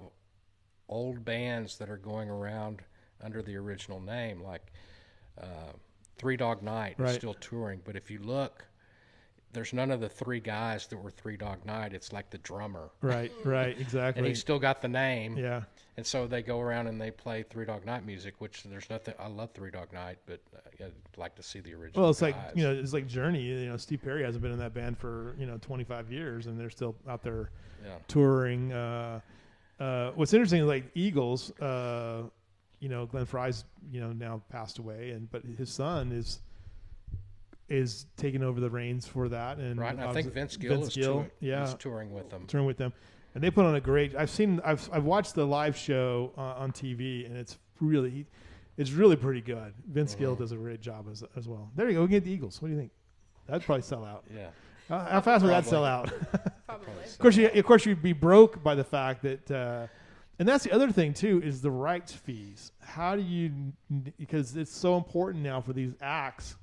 [0.90, 2.82] old bands that are going around
[3.22, 4.74] under the original name, like
[5.42, 5.72] uh,
[6.18, 7.12] Three Dog Night Right.
[7.12, 7.82] is still touring.
[7.86, 8.66] But if you look,
[9.54, 11.94] there's none of the three guys that were Three Dog Night.
[11.94, 14.20] It's like the drummer, Right, right, exactly.
[14.20, 15.38] and he's still got the name.
[15.38, 15.62] yeah,
[15.96, 19.14] And so they go around and they play Three Dog Night music, which there's nothing.
[19.20, 22.02] I love Three Dog Night, but uh, I'd like to see the original.
[22.02, 23.42] well, it's like you know, it's like Journey.
[23.42, 26.60] You know, Steve Perry hasn't been in that band for you know 25 years, and
[26.60, 27.52] they're still out there
[27.86, 27.92] yeah.
[28.08, 28.74] touring.
[28.74, 29.20] Uh,
[29.80, 31.52] uh, what's interesting is like Eagles.
[31.60, 32.24] Uh,
[32.80, 36.40] you know, Glenn Frey's you know now passed away, and but his son is
[37.70, 39.58] is taking over the reins for that.
[39.58, 41.64] And Right, and I think Vince Gill, Vince is, Gill, touring, yeah.
[41.64, 42.46] is touring with them.
[42.48, 42.94] touring with them,
[43.36, 44.16] and they put on a great.
[44.16, 48.26] I've seen, I've I've watched the live show uh, on TV, and it's really,
[48.78, 49.74] it's really pretty good.
[49.88, 50.44] Vince Gill Mm-hmm.
[50.44, 51.72] does a great job as as well.
[51.76, 52.02] There you go.
[52.02, 52.62] We get the Eagles.
[52.62, 52.92] What do you think?
[53.48, 54.24] That'd probably sell out.
[54.34, 54.48] Yeah.
[54.90, 56.12] How, how fast would that sell out?
[56.68, 57.04] Probably.
[57.06, 59.88] Of course, you, of course, you'd be broke by the fact that, uh,
[60.40, 62.72] and that's the other thing too is the rights fees.
[62.82, 63.52] How do you?
[64.18, 66.56] Because it's so important now for these acts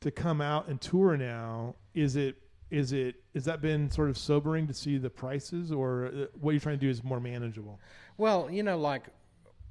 [0.00, 1.16] to come out and tour.
[1.16, 2.36] Now, is it
[2.70, 6.52] is it is that been sort of sobering to see the prices, or uh, what
[6.52, 7.80] you're trying to do is more manageable?
[8.16, 9.04] Well, you know, like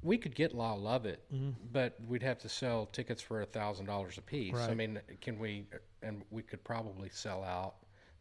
[0.02, 1.50] we could get Lyle Lovett, Mm-hmm.
[1.72, 4.54] but we'd have to sell tickets for a thousand dollars a piece.
[4.56, 5.66] I mean, can we?
[6.02, 7.74] And we could probably sell out.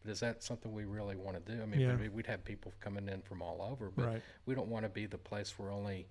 [0.03, 1.61] But is that something we really want to do?
[1.61, 1.95] I mean, Yeah.
[2.13, 4.21] we'd have people coming in from all over, but Right.
[4.45, 6.07] we don't want to be the place where only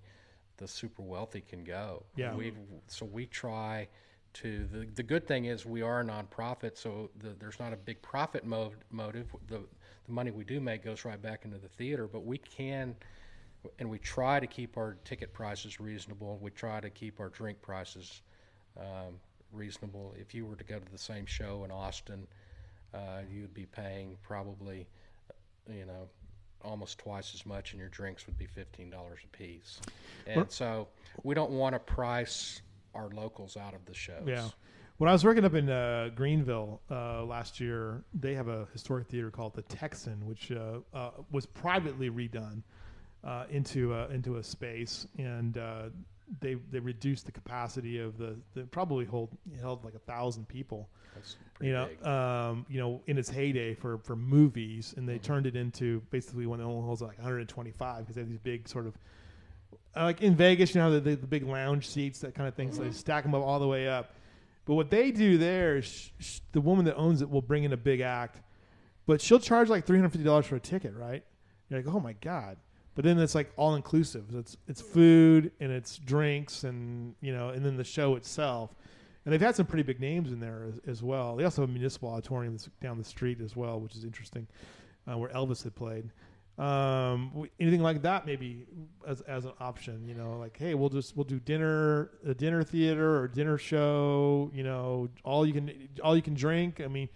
[0.57, 2.03] the super wealthy can go.
[2.15, 2.35] Yeah.
[2.35, 2.53] We
[2.87, 3.87] so we try
[4.41, 4.67] to.
[4.71, 8.01] The the good thing is we are a nonprofit, so the, there's not a big
[8.01, 9.27] profit mo- motive.
[9.47, 9.61] The
[10.05, 12.95] the money we do make goes right back into the theater, but we can
[13.79, 16.39] and we try to keep our ticket prices reasonable.
[16.41, 18.21] We try to keep our drink prices
[18.79, 19.19] um,
[19.51, 20.13] reasonable.
[20.17, 22.27] If you were to go to the same show in Austin,
[22.93, 24.87] uh, you'd be paying probably,
[25.69, 26.07] you know,
[26.63, 29.79] almost twice as much, and your drinks would be fifteen dollars a piece.
[30.25, 30.87] And so
[31.23, 32.61] we don't want to price
[32.97, 34.25] our locals out of the shows.
[34.25, 34.47] Yeah.
[34.97, 39.07] When I was working up in uh, Greenville uh, last year, they have a historic
[39.07, 42.63] theater called the Texan, which uh, uh, was privately redone
[43.23, 45.83] uh, into a, into a space, and uh,
[46.41, 49.29] they they reduced the capacity of the, the probably hold
[49.61, 50.89] held like a thousand people.
[51.59, 55.55] You know, um, you know, in its heyday for, for movies, and they turned it
[55.55, 58.95] into basically when it only holds like 125 because they have these big sort of
[59.95, 62.55] uh, like in Vegas, you know, the, the, the big lounge seats, that kind of
[62.55, 62.71] thing.
[62.71, 64.13] So they stack them up all the way up.
[64.65, 67.63] But what they do there is sh- sh- the woman that owns it will bring
[67.63, 68.41] in a big act,
[69.05, 71.23] but she'll charge like three hundred fifty dollars for a ticket, right?
[71.69, 72.57] You're like, oh my god!
[72.93, 74.25] But then it's like all inclusive.
[74.35, 78.75] It's it's food and it's drinks and you know, and then the show itself.
[79.23, 81.35] And they've had some pretty big names in there as, as well.
[81.35, 84.47] They also have a municipal auditorium that's down the street as well, which is interesting,
[85.05, 86.09] uh, where Elvis had played.
[86.57, 88.65] Um, anything like that maybe
[89.07, 92.63] as, as an option, you know, like hey, we'll just we'll do dinner, a dinner
[92.63, 95.71] theater or dinner show, you know, all you can
[96.03, 96.81] all you can drink.
[96.81, 97.09] I mean,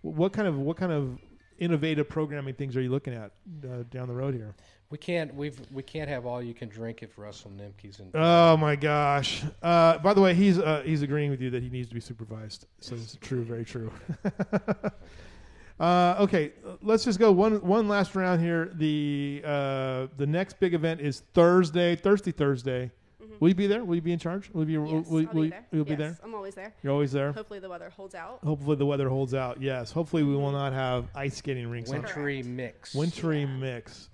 [0.00, 1.18] what kind of what kind of
[1.58, 3.32] innovative programming things are you looking at
[3.64, 4.54] uh, down the road here?
[4.90, 8.10] we can't we've we can't have all you can drink if Russell Nimke's in.
[8.14, 9.42] Oh my gosh!
[9.62, 12.00] Uh, by the way, he's uh, he's agreeing with you that he needs to be
[12.00, 12.66] supervised.
[12.80, 13.90] So it's true, very true.
[15.80, 16.52] uh, okay,
[16.82, 18.70] let's just go one one last round here.
[18.74, 22.90] The uh, the next big event is Thursday, Thirsty Thursday.
[23.22, 23.40] Mhm.
[23.40, 23.84] Will you be there?
[23.84, 24.48] Will you be in charge?
[24.52, 24.72] Will you be?
[24.90, 25.66] Yes, will, I'll will, be there.
[25.72, 26.18] You'll be Yes, there.
[26.24, 26.72] I'm always there.
[26.82, 27.32] You're always there.
[27.32, 28.38] Hopefully the weather holds out.
[28.42, 29.60] Hopefully the weather holds out.
[29.60, 29.92] Yes.
[29.92, 32.94] Hopefully we will not have ice skating rinks on Wintry mix.
[32.94, 33.46] wintry Yeah.
[33.46, 34.08] mix.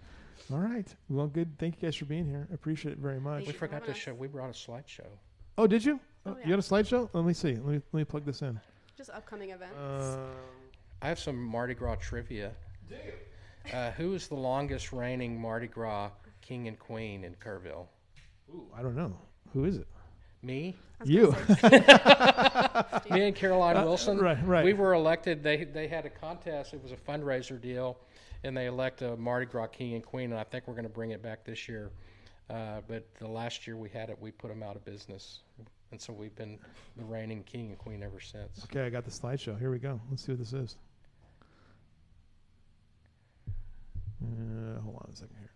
[0.52, 0.92] All right.
[1.08, 1.56] Well, good.
[1.58, 2.48] Thank you guys for being here.
[2.50, 3.44] I appreciate it very much.
[3.44, 3.98] Thank We forgot having to us.
[3.98, 4.14] show.
[4.14, 5.06] We brought a slideshow.
[5.56, 6.00] Oh, did you?
[6.26, 6.48] Oh, You yeah.
[6.50, 7.08] got a slideshow?
[7.12, 7.54] Let me see.
[7.54, 8.58] Let me let me plug this in.
[8.96, 9.76] Just upcoming events.
[9.78, 10.18] Um,
[11.02, 12.52] I have some Mardi Gras trivia.
[13.72, 17.86] Uh, who is the longest reigning Mardi Gras king and queen in Kerrville?
[18.54, 19.16] ooh, I don't know.
[19.52, 19.86] Who is it?
[20.42, 20.74] Me,
[21.04, 21.32] You.
[21.32, 23.10] gonna say Steve.
[23.10, 24.18] me and Caroline Wilson.
[24.18, 24.64] Uh, right, right.
[24.64, 25.42] We were elected.
[25.42, 26.74] They they had a contest.
[26.74, 27.98] It was a fundraiser deal,
[28.42, 30.30] and they elect a Mardi Gras king and queen.
[30.32, 31.90] And I think we're going to bring it back this year.
[32.50, 35.40] Uh, but the last year we had it, we put them out of business,
[35.92, 36.58] and so we've been
[36.96, 38.64] the reigning king and queen ever since.
[38.64, 39.58] Okay, I got the slideshow.
[39.58, 40.00] Here we go.
[40.10, 40.76] Let's see what this is.
[44.22, 45.50] Uh, hold on a second here.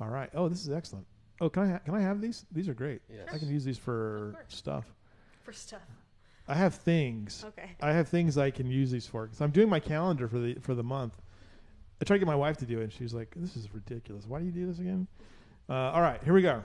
[0.00, 0.30] All right.
[0.34, 1.06] Oh, this is excellent.
[1.40, 2.46] Oh, can I ha- can I have these?
[2.52, 3.02] These are great.
[3.08, 3.28] Yes.
[3.32, 4.44] I can use these for course.
[4.56, 4.84] stuff.
[5.42, 5.80] for stuff.
[6.48, 7.44] I have things.
[7.48, 7.70] Okay.
[7.80, 10.54] I have things I can use these for because I'm doing my calendar for the
[10.60, 11.14] for the month.
[12.00, 14.26] I tried to get my wife to do it, and she's like, "This is ridiculous.
[14.26, 15.06] Why do you do this again?"
[15.68, 16.62] Uh, all right, here we go.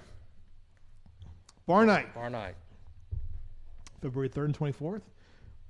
[1.68, 2.56] Bar night, Bar night.
[4.02, 5.04] February third and twenty fourth,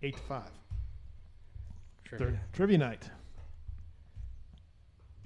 [0.01, 0.49] eight to five.
[2.05, 2.27] Trivia.
[2.27, 3.09] Third, trivia night,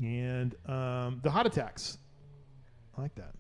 [0.02, 1.98] and um, the hot attacks.
[2.98, 3.34] I like that.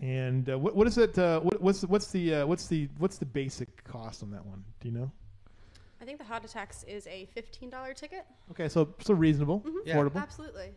[0.00, 1.16] And uh, what what is it?
[1.18, 4.44] Uh, what, what's the, what's the uh, what's the what's the basic cost on that
[4.44, 4.64] one?
[4.80, 5.10] Do you know?
[6.00, 8.24] I think the Hot Attacks is a fifteen dollar ticket.
[8.50, 9.94] Okay, so so reasonable, Yeah.
[9.96, 10.16] affordable.
[10.20, 10.70] Absolutely.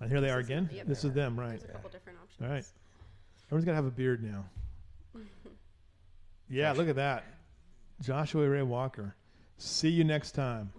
[0.00, 0.70] And here they This are is- again.
[0.72, 1.20] yep, this there is are.
[1.20, 1.50] them, right?
[1.50, 2.42] There's a couple different options.
[2.42, 2.64] All right.
[3.48, 4.44] Everyone's got to have a beard now.
[6.48, 7.24] yeah, look at that.
[8.00, 9.14] Joshua Ray Walker.
[9.58, 10.72] See you next time.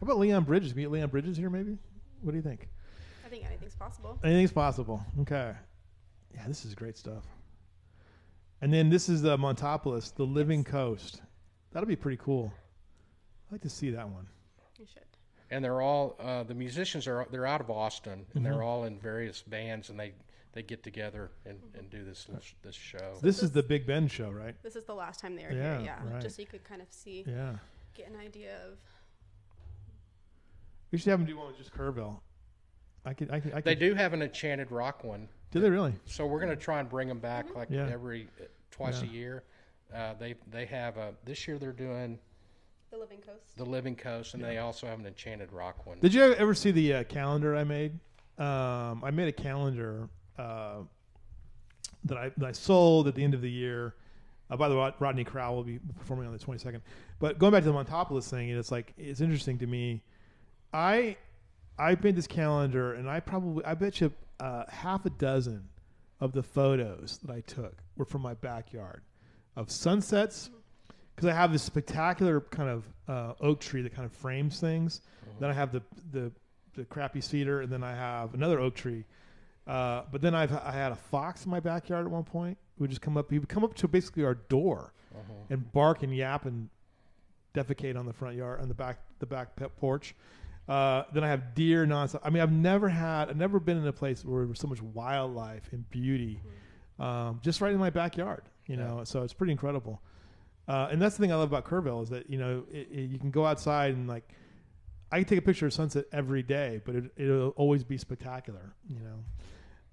[0.00, 0.72] How about Leon Bridges?
[0.72, 1.76] Can we get Leon Bridges here, maybe?
[2.22, 2.68] What do you think?
[3.24, 4.18] I think anything's possible.
[4.24, 5.04] Anything's possible.
[5.20, 5.52] Okay.
[6.34, 7.24] Yeah, this is great stuff.
[8.60, 11.22] And then this is the Montopolis, the Living Coast.
[11.72, 12.52] That'll be pretty cool.
[13.48, 14.26] I'd like to see that one.
[14.78, 15.02] You should.
[15.50, 18.44] and they're all uh, the musicians are they're out of Austin and Mm-hmm.
[18.44, 20.12] they're all in various bands and they
[20.52, 22.28] they get together and, and do this
[22.62, 23.16] this show.
[23.20, 24.54] This is the Big Bend show, right?
[24.62, 25.86] This is the last time they were Yeah, here.
[26.06, 26.12] Yeah.
[26.12, 26.22] right.
[26.22, 27.54] Just so you could kind of see, Yeah.
[27.94, 28.78] get an idea of.
[30.90, 32.20] We should have them do one with just Kerrville.
[33.04, 33.30] I could.
[33.30, 33.52] I could.
[33.52, 35.94] I could They do have an Enchanted Rock one, Do they really?
[36.06, 37.88] so we're going to try and bring them back like Yeah.
[37.90, 38.28] every
[38.70, 39.08] twice Yeah.
[39.08, 39.42] a year.
[39.94, 42.18] Uh, they they have a this year they're doing
[42.90, 43.56] The Living Coast.
[43.56, 45.98] the Living Coast and they also have an Enchanted Rock one.
[46.00, 47.92] Did you ever see the uh, calendar I made?
[48.38, 50.08] Um, I made a calendar
[50.38, 50.80] uh,
[52.04, 53.94] that I that I sold at the end of the year.
[54.50, 56.80] Uh, by the way, Rodney Crowell will be performing on the 22nd.
[57.18, 60.02] But going back to the Montopolis thing, it's like it's interesting to me.
[60.72, 61.16] I
[61.78, 65.68] I made this calendar, and I probably I bet you uh, half a dozen
[66.20, 69.02] of the photos that I took were from my backyard
[69.56, 70.50] of sunsets
[71.14, 75.00] because I have this spectacular kind of uh, oak tree that kind of frames things.
[75.40, 76.32] Then I have the the
[76.74, 79.04] the crappy cedar, and then I have another oak tree.
[79.66, 82.58] Uh, but then I've I had a fox in my backyard at one point.
[82.76, 83.30] He would just come up.
[83.30, 84.92] He would come up to basically our door
[85.50, 86.68] and bark and yap and
[87.54, 90.14] defecate on the front yard on the back the back porch.
[90.68, 92.20] Uh, then I have deer nonstop.
[92.24, 94.66] I mean, I've never had, I've never been in a place where there was so
[94.68, 96.42] much wildlife and beauty,
[96.98, 98.42] um, just right in my backyard.
[98.66, 100.02] You know, so it's pretty incredible.
[100.68, 103.10] Uh, and that's the thing I love about Kerrville is that you know it, it,
[103.10, 104.28] you can go outside and like
[105.10, 108.74] I can take a picture of sunset every day, but it, it'll always be spectacular.
[108.86, 109.24] You know.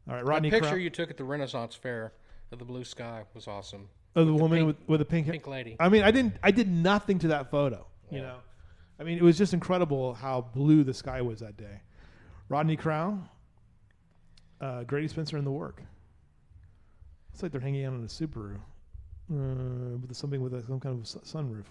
[0.09, 0.49] All right, Rodney.
[0.49, 2.11] the picture Crow- you took at the Renaissance Fair
[2.51, 3.87] of the blue sky was awesome.
[4.15, 5.31] of the the woman pink- with, with the pink, hair.
[5.33, 5.77] Pink lady.
[5.79, 6.35] I mean, I didn't.
[6.43, 7.87] I did nothing to that photo.
[8.11, 8.23] You Yeah.
[8.23, 8.35] know,
[8.99, 11.81] I mean, it was just incredible how blue the sky was that day.
[12.49, 13.19] Rodney Crow,
[14.61, 15.81] uh, Grady Spencer, and the work.
[17.33, 20.97] It's like they're hanging out on a Subaru uh, with something with a, some kind
[20.97, 21.65] of sunroof.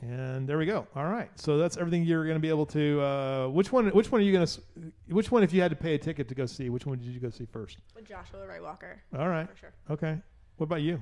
[0.00, 0.86] And there we go.
[0.96, 3.00] All right, so that's everything you're going to be able to.
[3.00, 3.88] Uh, which one?
[3.90, 4.60] Which one are you going to?
[5.10, 7.06] Which one, if you had to pay a ticket to go see, which one did
[7.08, 7.78] you go see first?
[7.94, 9.48] With Joshua Ray Walker, All right.
[9.48, 9.72] for sure.
[9.90, 10.18] Okay.
[10.56, 11.00] What about you?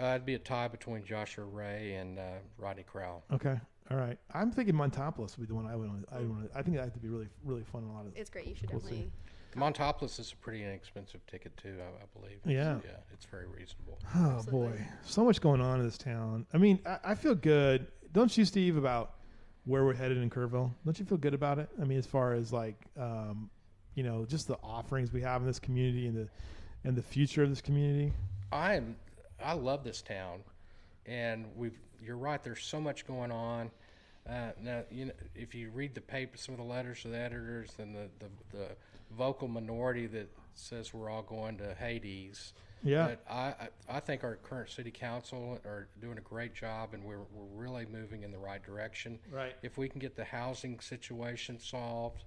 [0.00, 2.22] Uh, it'd be a tie between Joshua Ray and uh,
[2.58, 3.24] Rodney Crowell.
[3.32, 3.58] Okay.
[3.90, 4.18] All right.
[4.34, 5.88] I'm thinking Montopolis would be the one I would.
[6.12, 6.50] I would.
[6.54, 7.84] I think that would be really, really fun.
[7.84, 8.12] A lot of.
[8.16, 8.46] It's great.
[8.46, 8.86] You should We'll see.
[8.86, 9.12] definitely.
[9.56, 12.38] Montopolis is a pretty inexpensive ticket too, I, I believe.
[12.44, 12.76] Yeah.
[12.84, 13.98] yeah, it's very reasonable.
[14.14, 14.68] Oh Absolutely.
[14.78, 16.44] boy, so much going on in this town.
[16.52, 17.86] I mean, I, I feel good.
[18.12, 19.14] Don't you, Steve, about
[19.64, 20.70] where we're headed in Kerrville?
[20.84, 21.70] Don't you feel good about it?
[21.80, 23.48] I mean, as far as like, um,
[23.94, 26.28] you know, just the offerings we have in this community and the
[26.84, 28.12] and the future of this community.
[28.52, 28.94] I am,
[29.42, 30.40] I love this town,
[31.06, 31.78] and we've.
[32.04, 32.42] You're right.
[32.42, 33.70] There's so much going on.
[34.28, 37.18] Uh, now, you know, if you read the paper, some of the letters to the
[37.18, 38.68] editors, and the, the, the
[39.16, 42.52] vocal minority that says we're all going to Hades.
[42.82, 43.08] Yeah.
[43.08, 47.02] But I, I I think our current city council are doing a great job, and
[47.02, 49.18] we're we're really moving in the right direction.
[49.32, 49.54] Right.
[49.62, 52.24] If we can get the housing situation solved,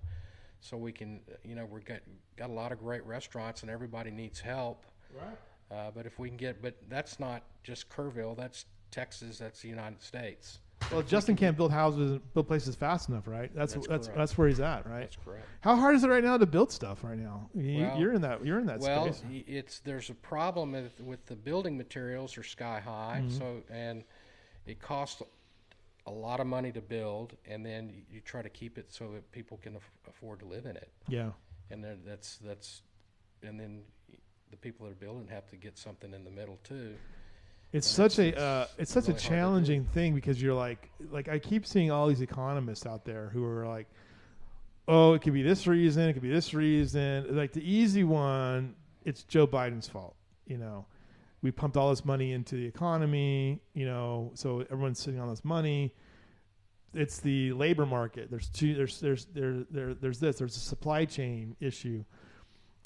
[0.62, 2.00] so we can, you know, we've got
[2.36, 4.86] got a lot of great restaurants, and everybody needs help.
[5.16, 5.38] Right.
[5.72, 8.36] Uh, but if we can get, but that's not just Kerrville.
[8.36, 9.38] That's Texas.
[9.38, 10.60] That's the United States.
[10.92, 13.54] Well, Justin can't build houses, build places fast enough, right?
[13.54, 15.02] That's That's that's that's, where he's at, right?
[15.02, 15.46] That's correct.
[15.62, 17.50] How hard is it right now to build stuff right now?
[17.54, 19.24] You, Well- you're in that you're in that well, space.
[19.30, 23.38] y- it's there's a problem with, with the building materials are sky high, Mm-hmm.
[23.38, 24.04] so and
[24.66, 25.22] it costs
[26.08, 29.12] a lot of money to build, and then you, you try to keep it so
[29.12, 31.32] that people can aff- afford to live in it, Yeah,
[31.70, 32.82] and then that's that's,
[33.44, 33.82] and then
[34.52, 36.96] the people that are building have to get something in the middle too.
[37.72, 39.20] it's such a it's- uh, it's such a do.
[39.20, 43.44] challenging thing because you're like like I keep seeing all these economists out there who
[43.46, 43.88] are like,
[44.88, 47.36] oh, it could be this reason, it could be this reason.
[47.36, 48.76] Like the easy one,
[49.06, 50.16] it's Joe Biden's fault.
[50.48, 50.86] You know,
[51.44, 53.62] we pumped all this money into the economy.
[53.76, 55.94] You know, so everyone's sitting on this money.
[56.96, 58.32] It's the labor market.
[58.32, 58.74] There's two.
[58.74, 60.40] There's there's there there there's this.
[60.40, 62.04] There's a supply chain issue,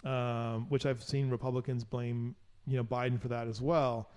[0.03, 2.35] um, which I've seen Republicans blame
[2.67, 4.09] you know Biden for that as well.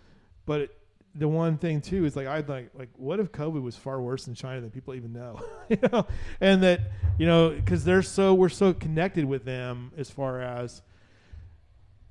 [0.45, 0.79] But it,
[1.15, 4.27] the one thing too is like I'd like like what if COVID was far worse
[4.27, 6.07] in China than people even know, you know,
[6.41, 6.81] and that
[7.19, 10.83] you know because they're so we're so connected with them as far as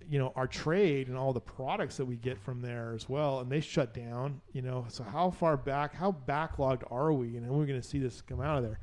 [0.09, 3.39] you know our trade and all the products that we get from there as well,
[3.39, 4.85] and they shut down, you know.
[4.89, 8.21] So how far back, how backlogged are we, and when we're going to see this
[8.21, 8.79] come out of there?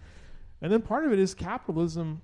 [0.61, 2.22] And then part of it is capitalism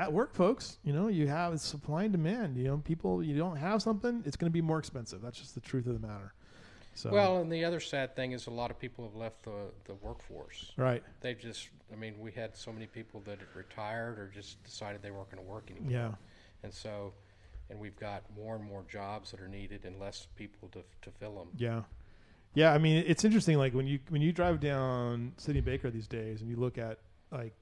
[0.00, 0.78] at work, folks.
[0.82, 2.56] You know, you have supply and demand.
[2.56, 5.20] You know, people, you don't have something, it's going to be more expensive.
[5.20, 6.32] That's just the truth of the matter.
[6.94, 9.70] So, Well, and the other sad thing is a lot of people have left the
[9.84, 10.72] the workforce.
[10.76, 14.62] right, They've just, I mean, we had so many people that had retired or just
[14.64, 15.90] decided they weren't going to work anymore.
[15.92, 16.10] yeah,
[16.64, 17.12] And so,
[17.68, 21.10] and we've got more and more jobs that are needed and less people to, to
[21.18, 21.48] fill them.
[21.56, 21.82] yeah,
[22.54, 22.74] yeah.
[22.74, 23.56] I mean, it's interesting.
[23.56, 26.98] Like when you when you drive down Sidney Baker these days, and you look at
[27.30, 27.54] like,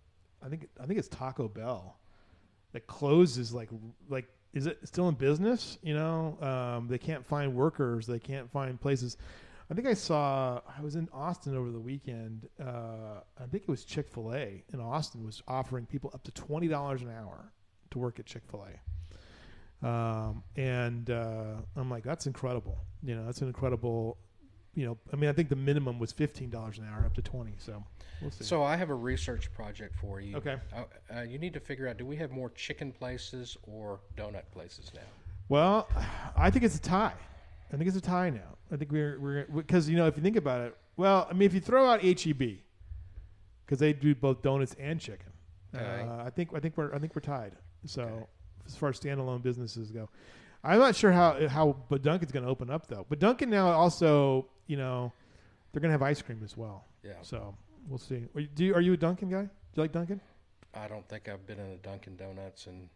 [0.42, 1.96] I think I think it's Taco Bell
[2.72, 3.70] that closes like
[4.08, 5.78] like is it still in business?
[5.82, 8.06] You know, um, they can't find workers.
[8.06, 9.16] They can't find places.
[9.70, 10.60] I think I saw.
[10.76, 12.48] I was in Austin over the weekend.
[12.58, 16.30] Uh, I think it was Chick Fil A in Austin was offering people up to
[16.32, 17.52] twenty dollars an hour
[17.90, 19.86] to work at Chick Fil A.
[19.86, 22.78] Um, and uh, I'm like, that's incredible.
[23.02, 24.16] You know, that's an incredible.
[24.78, 27.22] You know, I mean, I think the minimum was fifteen dollars an hour, up to
[27.22, 27.54] twenty.
[27.58, 27.82] So
[28.22, 28.44] we'll see.
[28.44, 30.36] So I have a research project for you.
[30.36, 30.54] Okay.
[30.72, 30.84] Uh,
[31.16, 34.92] uh, you need to figure out: do we have more chicken places or donut places
[34.94, 35.00] now?
[35.48, 35.88] Well,
[36.36, 37.12] I think it's a tie.
[37.72, 38.56] I think it's a tie now.
[38.70, 41.46] I think we're we're because you know if you think about it, well, I mean
[41.46, 42.58] if you throw out HEB
[43.66, 45.32] because they do both donuts and chicken,
[45.74, 46.06] Okay.
[46.08, 47.56] uh, I think I think we're I think we're tied.
[47.84, 48.24] So Okay.
[48.64, 50.08] as far as standalone businesses go,
[50.64, 53.06] I'm not sure how how but Dunkin's going to open up though.
[53.08, 55.12] But Dunkin' now also you know
[55.72, 56.84] they're going to have ice cream as well.
[57.04, 57.12] Yeah.
[57.22, 57.54] So
[57.88, 58.24] we'll see.
[58.34, 59.42] Are you, do you, are you a Dunkin' guy?
[59.42, 60.20] Do you like Dunkin'?
[60.74, 62.88] I don't think I've been in a Dunkin' Donuts in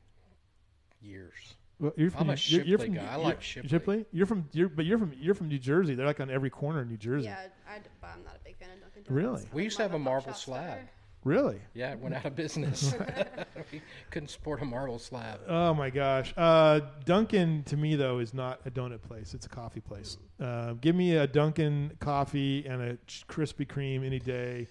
[1.00, 1.54] years.
[1.78, 3.12] Well, you're from, I'm a you're- you're Shipley from- guy.
[3.12, 3.68] I like Shipley.
[3.68, 4.04] Shipley.
[4.12, 5.94] You're from you're but you're from you're from New Jersey.
[5.94, 7.26] They're like on every corner in New Jersey.
[7.26, 9.10] Yeah, I, I'm not a big fan of Dunkin' Donuts.
[9.10, 9.48] Really?
[9.52, 10.68] We used to have a mom and pop marble slab.
[10.76, 10.88] better.
[11.24, 11.60] Really?
[11.74, 12.94] Yeah, it went out of business.
[13.72, 15.40] we couldn't support a marble slab.
[15.48, 16.34] Oh my gosh.
[16.36, 19.32] Uh, Dunkin' to me though is not a donut place.
[19.34, 20.18] It's a coffee place.
[20.40, 22.94] Uh, give me a Dunkin' coffee and a
[23.28, 24.66] Krispy Kreme any day,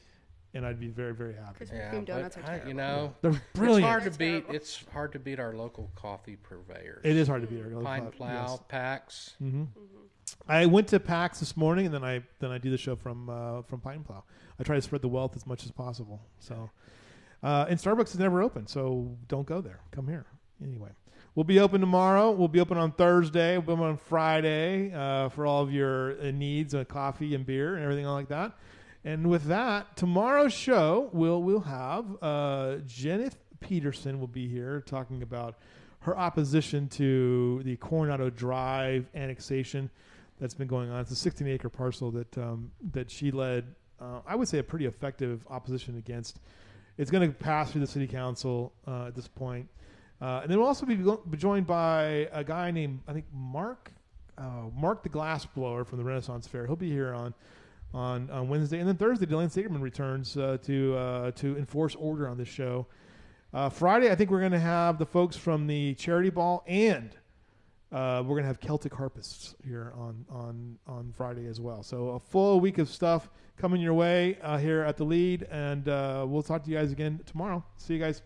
[0.53, 1.63] and I'd be very very happy.
[1.65, 2.67] Krispy Yeah, Kreme donuts but are I, terrible.
[2.67, 3.43] you know, They're brilliant.
[3.53, 3.85] it's brilliant.
[3.89, 4.31] hard to They're beat.
[4.41, 4.55] terrible.
[4.55, 7.01] It's hard to beat our local coffee purveyors.
[7.05, 7.61] It is hard to beat.
[7.61, 9.35] Our local Pine Plow, Pax.
[9.39, 9.63] hmm
[10.47, 13.29] I went to PAX this morning, and then I then I do the show from
[13.29, 14.23] uh, from Pine Plow.
[14.59, 16.21] I try to spread the wealth as much as possible.
[16.39, 16.69] So,
[17.43, 19.79] uh, and Starbucks is never open, so don't go there.
[19.91, 20.25] Come here
[20.63, 20.89] anyway.
[21.33, 22.31] We'll be open tomorrow.
[22.31, 23.57] We'll be open on Thursday.
[23.57, 27.45] We'll be open on Friday uh, for all of your uh, needs of coffee and
[27.45, 28.57] beer and everything like that.
[29.05, 32.77] And with that, tomorrow's show we'll we'll have uh,
[33.61, 35.57] Peterson will be here talking about
[36.01, 39.89] her opposition to the Coronado Drive annexation
[40.41, 40.99] that's been going on.
[40.99, 43.75] It's a 16 acre parcel that um, that she led.
[44.01, 46.39] Uh, I would say a pretty effective opposition against.
[46.97, 49.69] It's going to pass through the city council uh, at this point,
[50.19, 53.91] uh, and then we'll also be, be joined by a guy named I think Mark
[54.37, 56.65] uh, Mark the Glassblower from the Renaissance Fair.
[56.65, 57.33] He'll be here on.
[57.93, 62.29] On, on Wednesday and then Thursday, Dylan Sagerman returns uh, to uh, to enforce order
[62.29, 62.87] on this show.
[63.69, 67.13] Friday, I think we're going to have the folks from the charity ball, and
[67.91, 71.83] uh, we're going to have Celtic harpists here on on on Friday as well.
[71.83, 75.87] So a full week of stuff coming your way uh, here at the lead, and
[75.89, 77.63] uh, we'll talk to you guys again tomorrow.
[77.77, 78.21] See you guys.